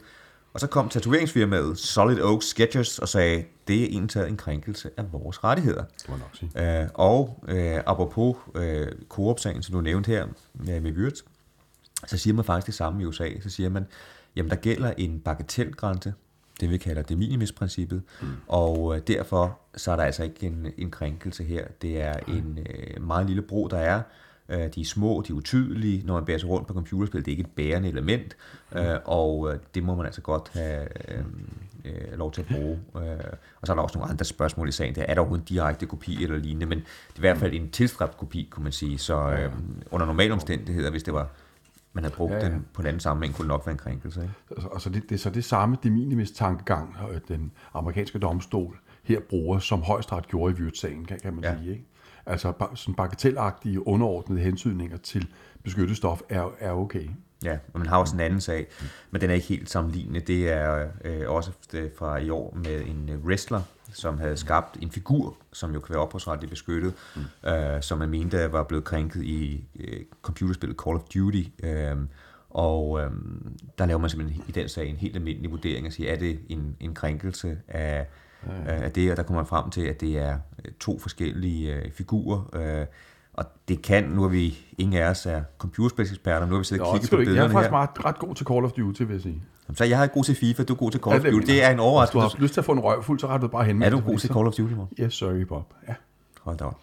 [0.54, 5.14] Og så kom tatoveringsfirmaet Solid Oak Sketchers og sagde, det er egentlig en krænkelse af
[5.14, 5.84] vores rettigheder.
[5.84, 6.82] Det må nok sige.
[6.82, 10.28] Øh, og øh, apropos øh, Coop-sagen, som du nævnte her
[10.70, 11.22] øh, med Wirtz,
[12.08, 13.30] så siger man faktisk det samme i USA.
[13.42, 13.86] Så siger man,
[14.36, 16.14] jamen der gælder en bagatelgrænse,
[16.60, 18.28] det vi kalder det minimisprincippet, mm.
[18.48, 21.68] og øh, derfor så er der altså ikke en, en krænkelse her.
[21.82, 24.02] Det er en øh, meget lille bro, der er.
[24.52, 27.20] Øh, de er små, de er utydelige, når man bærer sig rundt på computerspil.
[27.20, 28.38] Det er ikke et bærende element,
[28.76, 30.88] øh, og øh, det må man altså godt have
[31.86, 32.80] øh, lov til at bruge.
[32.96, 33.02] Øh,
[33.62, 34.96] og så er der også nogle andre spørgsmål i sagen.
[34.96, 37.54] Der er der overhovedet en direkte kopi eller lignende, men det er i hvert fald
[37.54, 38.98] en tilstræbt kopi, kunne man sige.
[38.98, 39.52] Så øh,
[39.92, 41.28] under normale omstændigheder, hvis det var
[41.94, 43.78] man havde brugt Ja, ja, den på en anden sammenhæng, kunne det nok være en
[43.78, 44.22] krænkelse.
[44.22, 44.34] Ikke?
[44.52, 46.96] Altså, altså det, det så det samme de minimis tankegang,
[47.28, 51.44] den amerikanske domstol her bruger, som højesteret gjorde i Wirtz-sagen, kan, kan man.
[51.44, 51.58] Ja.
[51.58, 51.72] sige.
[51.72, 51.86] Ikke?
[52.26, 55.28] Altså sådan bagatelagtige, underordnede hentydninger til
[55.64, 57.10] beskyttet stof er, er okay.
[57.44, 58.68] Ja, og man har også en anden sag,
[59.12, 60.20] men den er ikke helt sammenlignende.
[60.20, 63.62] Det er øh, også øh, fra i år med en øh, wrestler,
[63.94, 67.50] som havde skabt en figur, som jo kan være ophavsretligt beskyttet, mm.
[67.50, 71.44] øh, som man mente var blevet krænket i øh, computerspillet Call of Duty.
[71.64, 71.98] Øh,
[72.50, 73.12] og øh,
[73.78, 76.40] der laver man simpelthen i den sag en helt almindelig vurdering og siger, er det
[76.50, 78.08] en, en krænkelse af,
[78.48, 78.72] ja.
[78.74, 81.92] af det, og der kommer man frem til, at det er øh, to forskellige øh,
[81.92, 82.86] figurer, øh,
[83.34, 86.86] og det kan, nu er vi, ingen af os er computerspilseksperter, nu har vi siddet
[86.86, 87.32] og kigget på du ikke.
[87.32, 87.78] Jeg er billederne faktisk her.
[87.78, 89.42] meget, ret god til Call of Duty, vil jeg sige.
[89.76, 91.46] Så jeg er god til FIFA, du er god til Call of Duty.
[91.46, 92.38] Det er en Hvis du overraskelse.
[92.38, 94.18] har lyst til at få en røvfuld, så retter du bare hen Er du god
[94.18, 95.06] til Call of Duty, Morten?
[95.06, 95.74] Yes, sorry, Bob.
[95.88, 95.94] Ja.
[96.42, 96.80] Hold da op.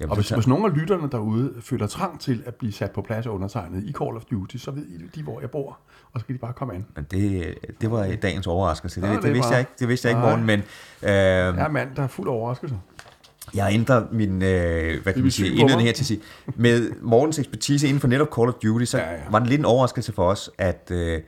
[0.00, 2.72] Jamen, Og så hvis, tager- hvis nogle af lytterne derude føler trang til at blive
[2.72, 5.50] sat på plads og undertegnet i Call of Duty, så ved I de, hvor jeg
[5.50, 5.78] bor,
[6.12, 6.86] og så kan de bare komme an.
[6.96, 9.00] Men det, det var dagens overraskelse.
[9.00, 10.30] Det, det, det vidste var- jeg ikke, det vidste jeg ikke, Nej.
[10.30, 10.64] morgen, men øh,
[11.08, 12.76] Jeg er en mand, der er fuld af overraskelse.
[13.54, 16.20] jeg ændrer min øh, hvad kan man sige, indledning her til at sige.
[16.56, 19.18] Med Mortens ekspertise inden for netop Call of Duty, så Ja, ja.
[19.30, 21.20] var det lidt en overraskelse for os, at, øh,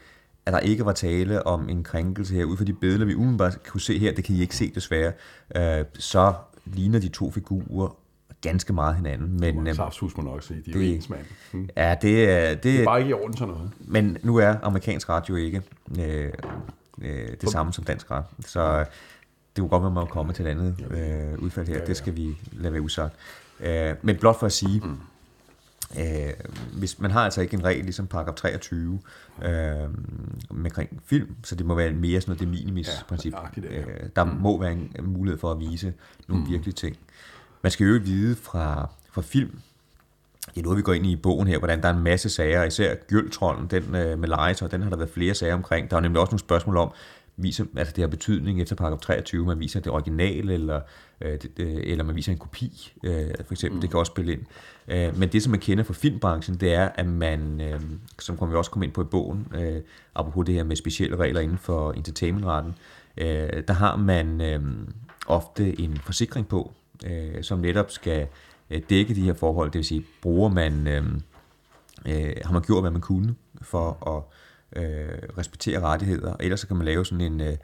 [0.46, 2.44] at der ikke var tale om en krænkelse her.
[2.44, 5.12] Ud fra de billeder, vi umiddelbart kunne se her, det kan I ikke se desværre,
[5.56, 6.32] øh, så
[6.64, 7.96] ligner de to figurer
[8.40, 9.40] ganske meget hinanden.
[9.40, 11.24] Men øh, Saftshus må nok se, de er jo det- ens mand.
[11.52, 11.68] Hmm.
[11.76, 13.70] ja, det, er- det, Det er bare ikke i orden sådan noget.
[13.80, 15.62] Men nu er amerikansk radio ikke
[16.00, 16.32] øh,
[17.02, 18.78] øh, det samme som dansk radio, så
[19.56, 21.74] det kunne godt være, at man må komme til et andet øh, udfald her.
[21.74, 21.86] Ja, ja.
[21.86, 23.14] Det skal vi lade være usagt.
[23.60, 24.96] Øh, men blot for at sige, mm.
[26.00, 26.30] øh,
[26.78, 29.00] hvis man har altså ikke en regel ligesom paragraf 23
[29.42, 29.50] øh,
[30.50, 33.34] med kring film, så det må være mere sådan noget det minimis Ja, princip.
[33.56, 33.62] ja.
[33.80, 33.86] Øh,
[34.16, 34.30] der mm.
[34.30, 35.92] må være en mulighed for at vise
[36.28, 36.50] nogle mm.
[36.50, 36.96] virkelige ting.
[37.62, 39.60] Man skal jo vide fra, fra film,
[40.54, 42.30] det er noget, vi går ind i i bogen her, hvordan der er en masse
[42.30, 45.90] sager, især Gjøltrollen, den øh, med legetøj, den har der været flere sager omkring.
[45.90, 46.92] Der er nemlig også nogle spørgsmål om,
[47.36, 50.80] viser, altså det har betydning efter paragraf 23, man viser det originale, eller,
[51.20, 53.76] øh, det, øh, eller man viser en kopi, øh, for eksempel.
[53.76, 53.80] Mm.
[53.80, 54.42] Det kan også spille ind.
[54.88, 57.80] Øh, men det, som man kender fra filmbranchen, det er, at man, øh,
[58.18, 59.80] som kommer vi også komme ind på i bogen, øh,
[60.14, 62.74] apropos det her med specielle regler inden for entertainmentretten,
[63.16, 64.60] øh, der har man øh,
[65.26, 66.72] ofte en forsikring på,
[67.06, 68.26] øh, som netop skal
[68.70, 69.70] øh, dække de her forhold.
[69.70, 71.04] Det vil sige, bruger man, øh,
[72.06, 74.22] øh, har man gjort, hvad man kunne for at
[74.82, 76.36] øh, respektere rettigheder.
[76.40, 77.56] Ellers så kan man lave sådan en øh,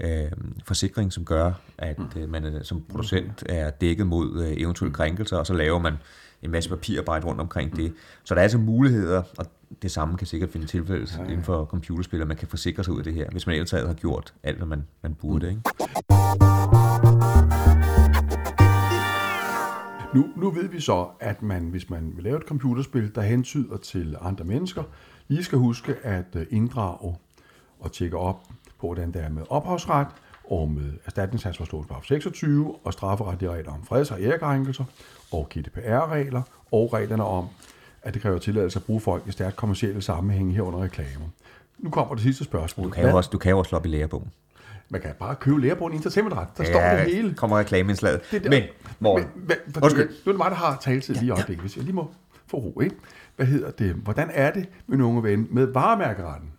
[0.00, 0.32] øh,
[0.64, 5.36] forsikring, som gør, at øh, man øh, som producent er dækket mod øh, eventuelle krænkelser,
[5.36, 5.94] og så laver man
[6.42, 7.92] en masse papirarbejde rundt omkring det.
[8.24, 9.46] Så der er altså muligheder, og
[9.82, 11.28] det samme kan sikkert finde tilfælde ja, ja.
[11.28, 13.70] inden for computerspil, at man kan forsikre sig ud af det her, hvis man ellers
[13.70, 15.48] har gjort alt, hvad man, man burde.
[15.48, 16.77] Ikke?
[20.14, 23.76] Nu, nu ved vi så, at man, hvis man vil lave et computerspil, der hensyder
[23.76, 24.82] til andre mennesker,
[25.28, 27.16] lige skal huske at øh, inddrage
[27.80, 28.40] og tjekke op
[28.80, 30.06] på, hvordan det er med ophavsret
[30.50, 34.84] og med erstatningsansvarslovens paragraf 26 og strafferetlige regler om freds- og ærekrænkelser
[35.32, 36.42] og GDPR-regler
[36.72, 37.46] og reglerne om,
[38.02, 41.26] at det kræver tilladelse at bruge folk i stærkt kommersielle sammenhænge herunder reklamer.
[41.78, 42.86] Nu kommer det sidste spørgsmål.
[42.86, 44.30] Du kan jo også, du kan jo også slå op i lærebogen.
[44.90, 46.48] Man kan bare købe lærebogen i entertainmentret.
[46.56, 47.34] Der står det hele.
[47.34, 48.20] kommer reklameindslaget.
[48.30, 48.62] Det der- Men,
[48.98, 50.08] Morten, Men, hvad, hvad, Undskyld.
[50.08, 52.10] Nu er det mig, der har taletid lige i øjeblikket, hvis jeg lige må
[52.46, 52.96] få ro, ikke?
[53.36, 53.94] Hvad hedder det?
[53.94, 56.52] Hvordan er det, min unge ven, med varemærkeretten?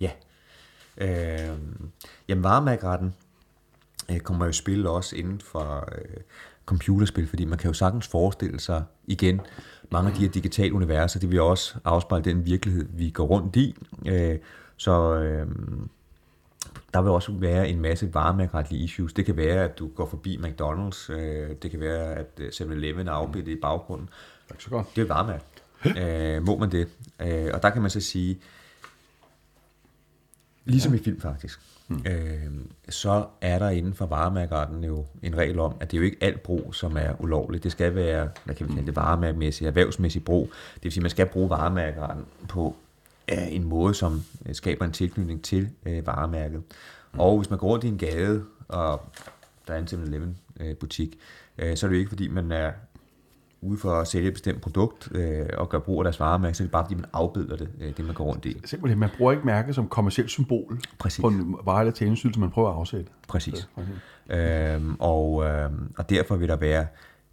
[0.00, 0.10] Ja.
[0.98, 1.58] Øh,
[2.28, 3.14] jamen, varemærkeretten
[4.10, 6.20] øh, kommer jo i spil også inden for øh,
[6.66, 9.40] computerspil, fordi man kan jo sagtens forestille sig igen,
[9.90, 13.56] mange af de her digitale universer, det vil også afspejle den virkelighed, vi går rundt
[13.56, 13.76] i.
[14.06, 14.38] Øh,
[14.76, 15.46] så øh,
[16.94, 19.12] der vil også være en masse varemærkeretlige issues.
[19.12, 21.12] Det kan være, at du går forbi McDonald's.
[21.12, 24.08] Øh, det kan være, at øh, 7-Eleven er afbildet i baggrunden.
[24.48, 24.86] Tak så godt.
[24.96, 25.44] Det er varemærke.
[26.36, 26.88] øh, må man det?
[27.20, 28.40] Øh, og der kan man så sige,
[30.64, 31.00] ligesom ja.
[31.00, 32.02] i film faktisk, hmm.
[32.06, 32.50] øh,
[32.88, 36.18] så er der inden for varemærkeretten jo en regel om, at det er jo ikke
[36.20, 37.64] alt brug, som er ulovligt.
[37.64, 40.52] Det skal være, hvad kan vi kalde det, varemærkemæssigt, erhvervsmæssigt brug.
[40.74, 42.76] Det vil sige, at man skal bruge varemærkeretten på
[43.32, 46.62] øh, en måde, som øh, skaber en tilknytning til øh, varemærket.
[47.12, 47.20] Hmm.
[47.20, 49.02] Og hvis man går rundt i en gade, og
[49.68, 51.18] der er en 7-Eleven øh, butik,
[51.58, 52.72] øh, så er det jo ikke, fordi man er
[53.64, 56.62] ude for at sælge et bestemt produkt øh, og gøre brug af deres varemærke, så
[56.62, 58.60] er det bare, fordi man afbilder det, øh, det man går rundt i.
[58.64, 61.20] Simpelthen, man bruger ikke mærket som kommersielt symbol Præcis.
[61.20, 63.10] på en vare eller tjenestydelse, man prøver at afsætte.
[63.28, 63.68] Præcis.
[63.76, 64.74] Okay.
[64.74, 66.86] Øhm, og, øhm, og derfor vil der være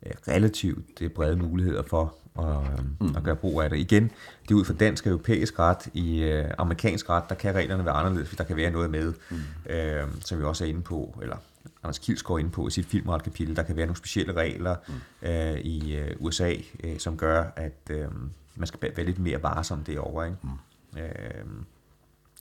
[0.05, 3.15] øh, relativt øh, brede muligheder for øhm, mm.
[3.15, 3.79] at gøre brug af det.
[3.79, 4.03] Igen,
[4.43, 5.89] det er ud fra dansk og europæisk ret.
[5.93, 9.13] I øh, amerikansk ret, der kan reglerne være anderledes, hvis der kan være noget med,
[9.29, 9.38] mm.
[9.71, 11.38] øhm, som vi også er inde på, eller
[11.84, 15.29] Anders Kilsgaard er inde på i sit filmretkapitel, der kan være nogle specielle regler mm.
[15.29, 16.53] øh, i øh, USA,
[16.84, 18.07] øh, som gør, at øh,
[18.55, 20.25] man skal være lidt mere varsom derovre.
[20.25, 20.38] Ikke?
[20.43, 20.99] Mm.
[20.99, 21.45] Øh,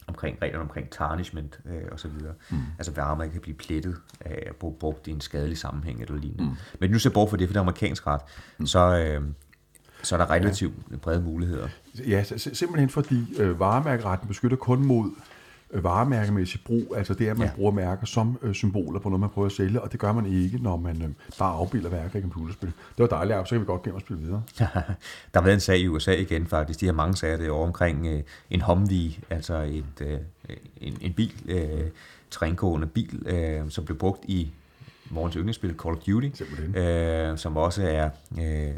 [0.07, 2.35] omkring reglerne omkring tarnishment øh, og så videre.
[2.51, 2.59] Mm.
[2.79, 6.45] Altså varme kan blive plettet af at bruge brugt i en skadelig sammenhæng eller lignende.
[6.45, 6.57] Mm.
[6.81, 8.21] Men nu ser bort for det, for det er amerikansk ret,
[8.59, 8.67] mm.
[8.67, 9.23] så, øh,
[10.03, 10.97] så er der relativt ja.
[10.97, 11.69] brede muligheder.
[12.09, 15.11] Ja, sim- simpelthen fordi øh, varemærkeretten beskytter kun mod
[15.71, 17.53] øh, varemærkemæssig brug, altså det er, at man Ja.
[17.55, 20.27] bruger mærker som øh, symboler på noget, man prøver at sælge, og det gør man
[20.27, 22.69] ikke, når man øh, bare afbilder værker i computerspil.
[22.69, 24.43] Det var dejligt, så kan vi godt gennem og spille videre.
[24.59, 24.65] der
[25.35, 26.81] har været en sag i USA igen faktisk.
[26.81, 30.19] De har mange sager derovre omkring øh, en Humvee, altså et, øh,
[30.77, 31.81] en, en bil, øh,
[32.31, 34.53] trængående bil, øh, som blev brugt i
[35.11, 36.77] morgens yndlingsspil, Call of Duty, Simpelthen.
[36.77, 38.75] øh, som også er øh,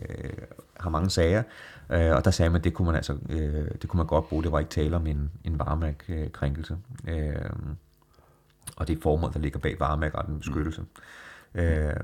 [0.80, 1.42] har mange sager.
[1.90, 4.28] Øh, og der sagde man, at det kunne man altså, øh, det kunne man godt
[4.28, 4.42] bruge.
[4.42, 6.76] Det var ikke tale om en, en varemærkekrænkelse.
[7.08, 7.34] Øh,
[8.76, 10.80] og det formål, der ligger bag varemærkeretten beskyttelse.
[11.54, 11.60] Mm.
[11.60, 11.94] Øh,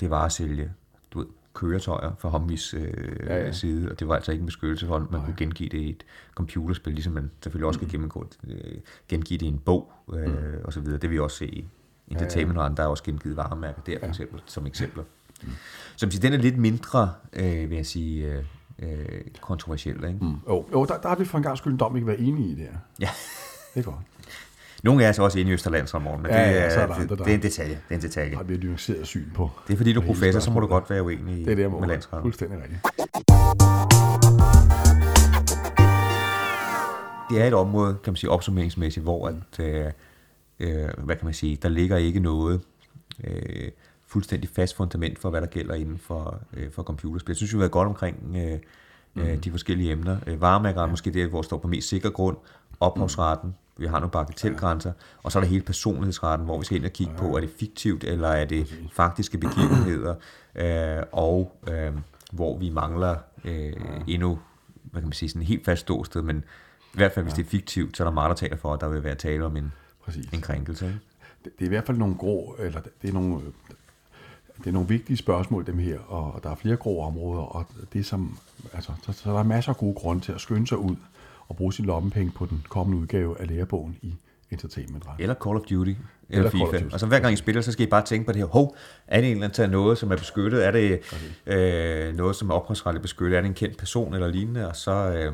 [0.00, 0.72] det var at sælge
[1.10, 4.46] du ved, køretøjer fra Humvees øh, Ja, ja, side, og det var altså ikke en
[4.46, 6.04] beskyttelse for, at man kunne gengive det i et
[6.34, 10.60] computerspil, ligesom man selvfølgelig også kan gengive, øh, gengive det i en bog, øh, mm.
[10.64, 10.98] og så videre.
[10.98, 11.68] Det vil vi også se i
[12.10, 12.68] Entertainment ja, ja.
[12.76, 15.02] der er også gengivet varemærker der, for eksempel, som eksempler.
[15.42, 15.48] Mm.
[15.96, 18.44] Så man siger, den er lidt mindre, øh, vil jeg sige, øh,
[18.78, 19.96] øh, kontroversiel.
[20.04, 20.18] Ikke?
[20.20, 20.34] Mm.
[20.48, 22.18] Jo, jo der, der har vi for en gang skyld en dom, vi kan være
[22.20, 22.66] enige i der.
[23.00, 23.08] Ja.
[23.74, 23.96] Det er godt.
[24.82, 26.86] Nogle af os er også inde i Østerlandsområdet, men Ja, det, ja, er, så er
[26.86, 27.70] det, der- det er en detalje.
[27.74, 28.36] Det er en detalje.
[28.36, 29.50] Har vi et nuanceret syn på.
[29.66, 31.56] Det er fordi, du er professor, så må du godt være uenig i, Det er
[31.56, 32.24] det, med landsretten.
[32.24, 32.80] Fuldstændig rigtigt.
[37.30, 39.92] det er et område, kan man sige, opsummeringsmæssigt, hvor at, øh,
[40.60, 42.60] øh, hvad kan man sige, der ligger ikke noget
[43.24, 43.70] øh,
[44.06, 47.30] fuldstændig fast fundament for, hvad der gælder inden for, øh, for computerspil.
[47.32, 48.58] Jeg synes, vi har været godt omkring øh,
[49.16, 50.16] øh, de forskellige emner.
[50.26, 52.36] Øh, varemærker er måske det, hvor står på mest sikker grund.
[52.80, 54.92] Ophavsretten, vi har nogle bagatelgrænser,
[55.22, 57.50] og så er der hele personlighedsretten, hvor vi skal ind og kigge på, er det
[57.60, 60.14] fiktivt, eller er det faktiske begivenheder,
[60.54, 61.92] øh, og øh,
[62.32, 63.72] hvor vi mangler øh,
[64.06, 64.38] endnu,
[64.82, 66.44] hvad kan man sige, sådan en helt fast ståsted, men
[66.94, 68.80] i hvert fald, hvis det er fiktivt, så er der meget, der taler for, at
[68.80, 69.72] der vil være tale om en,
[70.08, 70.26] Præcis.
[70.32, 70.86] en krænkelse.
[70.86, 70.98] Ikke?
[71.44, 73.40] Det, det er i hvert fald nogle grå, eller det er nogle,
[74.58, 78.06] det er nogle vigtige spørgsmål, dem her, og, der er flere grå områder, og det
[78.06, 78.38] som,
[78.72, 80.96] altså, så, så der er masser af gode grunde til at skynde sig ud
[81.48, 84.14] og bruge sin lommepenge på den kommende udgave af lærebogen i
[84.50, 85.04] entertainment.
[85.18, 85.96] Eller Call of Duty, eller,
[86.28, 86.84] Eller eller Call of FIFA.
[86.84, 86.94] Duty.
[86.94, 88.46] Og så hver gang I spiller, så skal I bare tænke på det her.
[88.46, 90.66] Hov, er det en eller anden noget, som er beskyttet?
[90.66, 91.00] Er det
[91.46, 93.36] øh, noget, som er ophavsretligt beskyttet?
[93.36, 94.68] Er det en kendt person eller lignende?
[94.68, 95.32] Og så øh,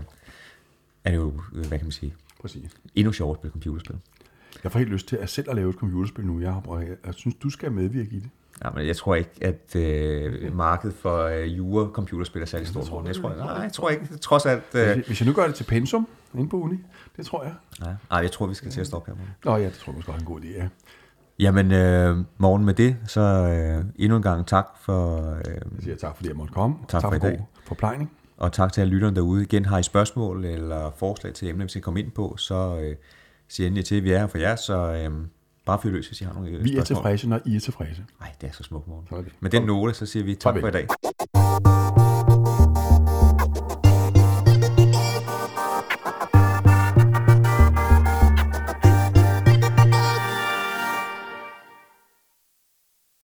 [1.05, 2.71] er det jo, øh, hvad kan man sige, Præcis.
[2.95, 3.97] endnu sjovere at spille computerspil.
[4.65, 6.41] Jeg får helt lyst til at selv at lave et computerspil nu.
[6.41, 8.31] Jeg, har, og jeg, jeg synes, du skal medvirke i det.
[8.65, 13.07] Ja, men jeg tror ikke, at øh, markedet for øh, jure computerspil er særlig stort.
[13.07, 14.17] Jeg du tror, nej, jeg tror ikke.
[14.17, 14.63] Trods alt...
[14.73, 16.77] Hvis, Øh, jeg- hvis jeg nu gør det til pensum inde på uni,
[17.17, 17.55] det tror jeg.
[17.81, 19.19] nej, nej, jeg tror, vi skal til at stoppe her.
[19.45, 20.69] Nå ja, det tror jeg måske også er en god idé, ja.
[21.39, 25.31] Jamen, øh, morgen med det, så øh, endnu en gang tak for...
[25.35, 26.77] Øh, Jeg siger tak, fordi jeg måtte komme.
[26.89, 27.47] Tak for i god dag.
[27.67, 28.11] forplejning.
[28.37, 29.43] Og tak til alle lytterne derude.
[29.43, 32.97] Igen har I spørgsmål eller forslag til emner, vi skal komme ind på, så øh,
[33.49, 35.27] siger endelig til, at vi er her for jer, så øh,
[35.67, 38.05] bare fyr løs, hvis I har nogle Vi er tilfredse, når I er tilfredse.
[38.21, 39.25] Nej, det er så smukt, morgen.
[39.25, 39.33] Det.
[39.41, 40.89] Med den note, så siger vi tak for i dag.